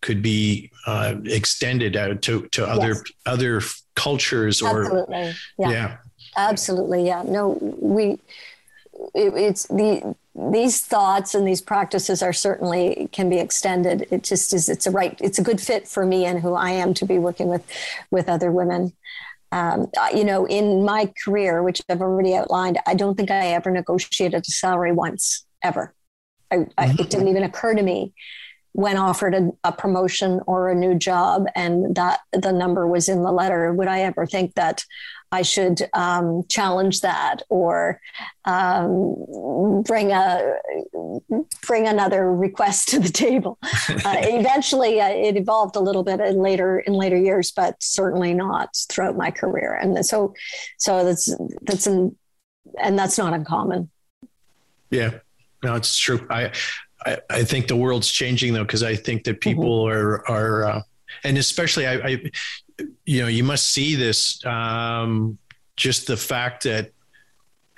could 0.00 0.22
be 0.22 0.70
uh, 0.86 1.14
extended 1.24 1.96
out 1.96 2.22
to 2.22 2.46
to 2.48 2.64
other 2.64 2.88
yes. 2.88 3.02
other 3.26 3.62
cultures 3.96 4.60
or 4.60 4.84
Absolutely. 4.84 5.32
yeah. 5.58 5.70
yeah 5.70 5.96
Absolutely, 6.36 7.06
yeah. 7.06 7.22
No, 7.26 7.58
we 7.80 8.18
it, 9.14 9.34
it's 9.34 9.66
the 9.68 10.14
these 10.34 10.80
thoughts 10.80 11.34
and 11.34 11.46
these 11.46 11.60
practices 11.60 12.22
are 12.22 12.32
certainly 12.32 13.08
can 13.12 13.30
be 13.30 13.38
extended. 13.38 14.06
It 14.10 14.24
just 14.24 14.52
is. 14.52 14.68
It's 14.68 14.86
a 14.86 14.90
right. 14.90 15.18
It's 15.20 15.38
a 15.38 15.42
good 15.42 15.60
fit 15.60 15.86
for 15.86 16.04
me 16.04 16.24
and 16.24 16.40
who 16.40 16.54
I 16.54 16.70
am 16.70 16.94
to 16.94 17.06
be 17.06 17.18
working 17.18 17.48
with 17.48 17.64
with 18.10 18.28
other 18.28 18.50
women. 18.50 18.92
Um, 19.52 19.90
you 20.12 20.24
know, 20.24 20.46
in 20.46 20.84
my 20.84 21.12
career, 21.24 21.62
which 21.62 21.80
I've 21.88 22.02
already 22.02 22.34
outlined, 22.34 22.78
I 22.86 22.94
don't 22.94 23.16
think 23.16 23.30
I 23.30 23.48
ever 23.52 23.70
negotiated 23.70 24.42
a 24.42 24.50
salary 24.50 24.90
once 24.92 25.46
ever. 25.62 25.94
I, 26.50 26.66
I, 26.76 26.86
it 26.98 27.10
didn't 27.10 27.28
even 27.28 27.44
occur 27.44 27.74
to 27.74 27.82
me 27.82 28.12
when 28.74 28.96
offered 28.96 29.34
a, 29.34 29.50
a, 29.62 29.72
promotion 29.72 30.40
or 30.46 30.68
a 30.68 30.74
new 30.74 30.94
job 30.94 31.46
and 31.54 31.94
that 31.94 32.20
the 32.32 32.52
number 32.52 32.86
was 32.86 33.08
in 33.08 33.22
the 33.22 33.32
letter 33.32 33.72
would 33.72 33.88
i 33.88 34.00
ever 34.00 34.26
think 34.26 34.54
that 34.54 34.84
I 35.34 35.42
should 35.42 35.82
um, 35.94 36.44
challenge 36.48 37.00
that 37.00 37.42
or 37.48 38.00
um, 38.44 39.82
bring 39.82 40.12
a 40.12 40.54
bring 41.66 41.88
another 41.88 42.32
request 42.32 42.88
to 42.90 43.00
the 43.00 43.08
table. 43.08 43.58
Uh, 44.04 44.16
eventually, 44.18 45.00
uh, 45.00 45.08
it 45.08 45.36
evolved 45.36 45.76
a 45.76 45.80
little 45.80 46.02
bit 46.02 46.20
in 46.20 46.36
later 46.36 46.78
in 46.80 46.92
later 46.92 47.16
years, 47.16 47.52
but 47.52 47.74
certainly 47.82 48.34
not 48.34 48.68
throughout 48.88 49.16
my 49.16 49.30
career. 49.30 49.74
And 49.74 50.04
so, 50.04 50.34
so 50.78 51.04
that's 51.04 51.34
that's 51.62 51.86
an, 51.86 52.16
and 52.82 52.98
that's 52.98 53.16
not 53.16 53.32
uncommon. 53.32 53.90
Yeah, 54.90 55.18
no, 55.62 55.74
it's 55.74 55.96
true. 55.96 56.26
I 56.30 56.52
I, 57.06 57.18
I 57.30 57.44
think 57.44 57.68
the 57.68 57.76
world's 57.76 58.10
changing 58.10 58.54
though 58.54 58.64
because 58.64 58.82
I 58.82 58.96
think 58.96 59.24
that 59.24 59.40
people 59.40 59.84
mm-hmm. 59.84 59.96
are 59.96 60.28
are. 60.28 60.64
Uh, 60.64 60.82
and 61.22 61.38
especially 61.38 61.86
I, 61.86 61.94
I, 61.94 62.30
you 63.04 63.22
know, 63.22 63.28
you 63.28 63.44
must 63.44 63.70
see 63.70 63.94
this. 63.94 64.44
Um, 64.44 65.38
just 65.76 66.06
the 66.06 66.16
fact 66.16 66.64
that 66.64 66.92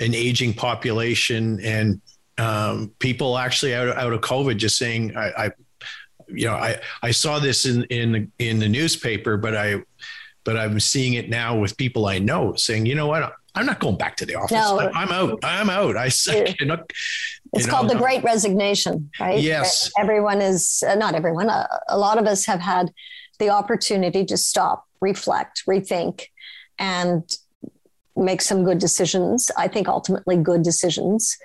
an 0.00 0.14
aging 0.14 0.54
population 0.54 1.60
and 1.60 2.00
um, 2.38 2.92
people 2.98 3.38
actually 3.38 3.74
out, 3.74 3.88
out 3.96 4.12
of 4.12 4.20
COVID 4.20 4.58
just 4.58 4.76
saying, 4.76 5.16
I, 5.16 5.46
I, 5.46 5.50
you 6.28 6.46
know, 6.46 6.54
I, 6.54 6.80
I 7.02 7.10
saw 7.12 7.38
this 7.38 7.66
in, 7.66 7.84
in, 7.84 8.12
the, 8.12 8.28
in 8.38 8.58
the 8.58 8.68
newspaper, 8.68 9.36
but 9.36 9.56
I, 9.56 9.82
but 10.44 10.56
I'm 10.56 10.78
seeing 10.78 11.14
it 11.14 11.30
now 11.30 11.56
with 11.58 11.76
people 11.76 12.06
I 12.06 12.18
know 12.18 12.54
saying, 12.54 12.86
you 12.86 12.94
know 12.94 13.06
what, 13.06 13.32
I'm 13.54 13.64
not 13.64 13.80
going 13.80 13.96
back 13.96 14.16
to 14.18 14.26
the 14.26 14.34
office. 14.34 14.52
No, 14.52 14.78
I, 14.78 15.02
am 15.02 15.10
out. 15.10 15.38
I'm 15.42 15.70
out. 15.70 15.96
I 15.96 16.10
you 16.60 16.66
know, 16.66 16.84
it's 17.57 17.66
you 17.66 17.73
called 17.73 17.88
know, 17.88 17.95
the 17.95 17.99
great 17.99 18.23
resignation, 18.23 19.11
right? 19.21 19.40
Yes. 19.40 19.90
Everyone 19.99 20.40
is, 20.40 20.83
uh, 20.87 20.95
not 20.95 21.14
everyone, 21.14 21.49
a, 21.49 21.69
a 21.88 21.99
lot 21.99 22.19
of 22.19 22.27
us 22.27 22.47
have 22.47 22.61
had 22.61 22.92
the 23.38 23.51
opportunity 23.51 24.25
to 24.25 24.37
stop, 24.37 24.87
reflect, 25.01 25.64
rethink, 25.66 26.27
and 26.79 27.23
make 28.16 28.40
some 28.40 28.64
good 28.64 28.79
decisions. 28.79 29.51
I 29.57 29.69
think 29.69 29.88
ultimately 29.88 30.37
good 30.37 30.62
decisions 30.62 31.37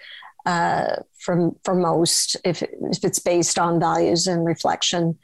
uh, 0.46 0.96
for 1.20 1.52
for 1.64 1.76
most, 1.76 2.38
if, 2.44 2.64
if 2.64 3.04
it's 3.04 3.20
based 3.20 3.60
on 3.60 3.80
values 3.80 4.28
and 4.28 4.46
reflection, 4.46 5.18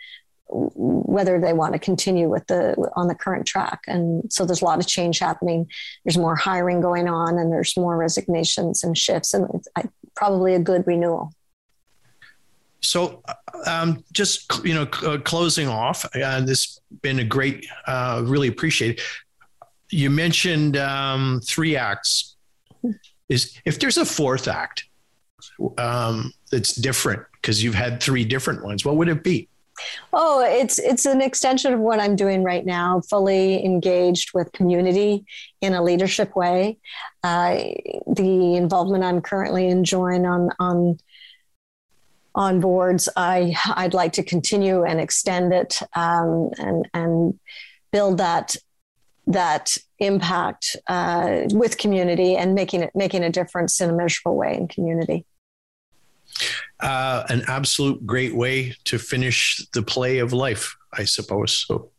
whether 0.49 1.39
they 1.41 1.53
want 1.53 1.73
to 1.73 1.79
continue 1.79 2.29
with 2.29 2.47
the 2.47 2.75
on 2.95 3.07
the 3.07 3.15
current 3.15 3.45
track. 3.45 3.81
And 3.87 4.31
so 4.31 4.45
there's 4.45 4.61
a 4.61 4.65
lot 4.65 4.79
of 4.79 4.87
change 4.87 5.19
happening. 5.19 5.67
There's 6.03 6.17
more 6.17 6.35
hiring 6.35 6.81
going 6.81 7.07
on, 7.07 7.37
and 7.37 7.51
there's 7.51 7.75
more 7.75 7.97
resignations 7.97 8.83
and 8.83 8.97
shifts, 8.97 9.33
and 9.33 9.47
I, 9.75 9.83
probably 10.17 10.55
a 10.55 10.59
good 10.59 10.85
renewal. 10.85 11.31
So, 12.81 13.23
um, 13.65 14.03
just 14.11 14.65
you 14.65 14.73
know, 14.73 14.87
uh, 15.03 15.19
closing 15.19 15.67
off, 15.67 16.05
uh, 16.15 16.41
this 16.41 16.65
has 16.65 16.81
been 17.01 17.19
a 17.19 17.23
great, 17.23 17.65
uh, 17.85 18.23
really 18.25 18.47
appreciated. 18.47 19.01
You 19.89 20.09
mentioned 20.09 20.75
um, 20.75 21.41
three 21.45 21.77
acts. 21.77 22.35
Is 23.29 23.59
if 23.65 23.79
there's 23.79 23.97
a 23.97 24.05
fourth 24.05 24.47
act 24.47 24.85
um, 25.77 26.31
that's 26.49 26.73
different 26.73 27.23
because 27.33 27.61
you've 27.61 27.75
had 27.75 28.01
three 28.01 28.23
different 28.23 28.63
ones, 28.63 28.85
what 28.85 28.95
would 28.95 29.09
it 29.09 29.23
be? 29.23 29.49
Oh, 30.13 30.43
it's 30.43 30.79
it's 30.79 31.05
an 31.05 31.21
extension 31.21 31.73
of 31.73 31.79
what 31.79 31.99
I'm 31.99 32.15
doing 32.15 32.43
right 32.43 32.65
now. 32.65 33.01
Fully 33.09 33.63
engaged 33.63 34.31
with 34.33 34.51
community 34.51 35.25
in 35.61 35.73
a 35.73 35.83
leadership 35.83 36.35
way. 36.35 36.77
Uh, 37.23 37.59
the 38.07 38.55
involvement 38.55 39.03
I'm 39.03 39.21
currently 39.21 39.67
enjoying 39.67 40.25
on 40.25 40.49
on 40.59 40.97
on 42.35 42.59
boards, 42.59 43.09
I 43.15 43.55
I'd 43.75 43.93
like 43.93 44.13
to 44.13 44.23
continue 44.23 44.83
and 44.83 44.99
extend 44.99 45.53
it 45.53 45.79
um, 45.95 46.51
and 46.57 46.87
and 46.93 47.39
build 47.91 48.19
that 48.19 48.55
that 49.25 49.75
impact 49.99 50.77
uh, 50.87 51.41
with 51.51 51.77
community 51.77 52.35
and 52.35 52.55
making 52.55 52.83
it 52.83 52.91
making 52.95 53.23
a 53.23 53.29
difference 53.29 53.81
in 53.81 53.89
a 53.89 53.93
measurable 53.93 54.37
way 54.37 54.55
in 54.55 54.67
community. 54.67 55.25
Uh, 56.79 57.23
an 57.29 57.41
absolute 57.47 58.05
great 58.05 58.35
way 58.35 58.75
to 58.83 58.99
finish 58.99 59.65
the 59.73 59.81
play 59.81 60.19
of 60.19 60.33
life, 60.33 60.75
I 60.93 61.05
suppose. 61.05 61.65
So, 61.67 61.89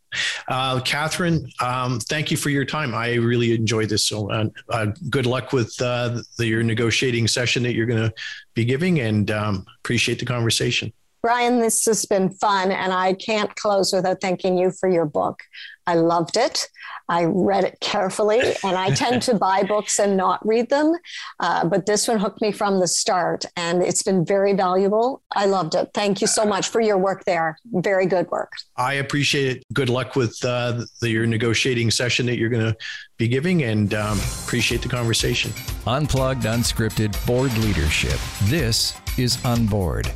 uh, 0.46 0.80
Catherine, 0.80 1.50
um, 1.60 2.00
thank 2.00 2.30
you 2.30 2.36
for 2.36 2.50
your 2.50 2.64
time. 2.64 2.94
I 2.94 3.14
really 3.14 3.54
enjoyed 3.54 3.88
this. 3.88 4.06
So, 4.06 4.30
uh, 4.30 4.46
uh 4.70 4.86
good 5.10 5.26
luck 5.26 5.52
with 5.52 5.74
uh, 5.82 6.22
the, 6.36 6.46
your 6.46 6.62
negotiating 6.62 7.26
session 7.26 7.62
that 7.64 7.74
you're 7.74 7.86
going 7.86 8.08
to 8.08 8.14
be 8.54 8.64
giving, 8.64 9.00
and 9.00 9.30
um, 9.30 9.66
appreciate 9.80 10.18
the 10.18 10.26
conversation. 10.26 10.92
Brian, 11.22 11.58
this 11.58 11.84
has 11.86 12.04
been 12.04 12.30
fun, 12.30 12.70
and 12.70 12.92
I 12.92 13.14
can't 13.14 13.54
close 13.56 13.92
without 13.92 14.20
thanking 14.20 14.56
you 14.56 14.70
for 14.70 14.88
your 14.88 15.04
book. 15.04 15.42
I 15.88 15.94
loved 15.94 16.36
it. 16.36 16.68
I 17.08 17.24
read 17.24 17.64
it 17.64 17.78
carefully, 17.80 18.40
and 18.62 18.76
I 18.76 18.90
tend 18.90 19.22
to 19.22 19.34
buy 19.48 19.62
books 19.62 19.98
and 19.98 20.16
not 20.16 20.46
read 20.46 20.68
them. 20.68 20.94
Uh, 21.40 21.64
but 21.64 21.86
this 21.86 22.06
one 22.06 22.18
hooked 22.18 22.42
me 22.42 22.52
from 22.52 22.78
the 22.78 22.86
start, 22.86 23.46
and 23.56 23.82
it's 23.82 24.02
been 24.02 24.24
very 24.24 24.52
valuable. 24.52 25.22
I 25.32 25.46
loved 25.46 25.74
it. 25.74 25.88
Thank 25.94 26.20
you 26.20 26.26
so 26.26 26.44
much 26.44 26.68
for 26.68 26.80
your 26.82 26.98
work 26.98 27.24
there. 27.24 27.58
Very 27.72 28.04
good 28.04 28.30
work. 28.30 28.52
I 28.76 28.94
appreciate 28.94 29.56
it. 29.56 29.64
Good 29.72 29.88
luck 29.88 30.14
with 30.14 30.38
uh, 30.44 30.84
the, 31.00 31.08
your 31.08 31.26
negotiating 31.26 31.90
session 31.90 32.26
that 32.26 32.36
you're 32.36 32.50
going 32.50 32.66
to 32.66 32.76
be 33.16 33.26
giving, 33.26 33.62
and 33.64 33.94
um, 33.94 34.20
appreciate 34.44 34.82
the 34.82 34.88
conversation. 34.88 35.52
Unplugged, 35.86 36.42
unscripted 36.42 37.26
board 37.26 37.56
leadership. 37.58 38.18
This 38.44 38.94
is 39.16 39.42
On 39.44 39.66
Board. 39.66 40.12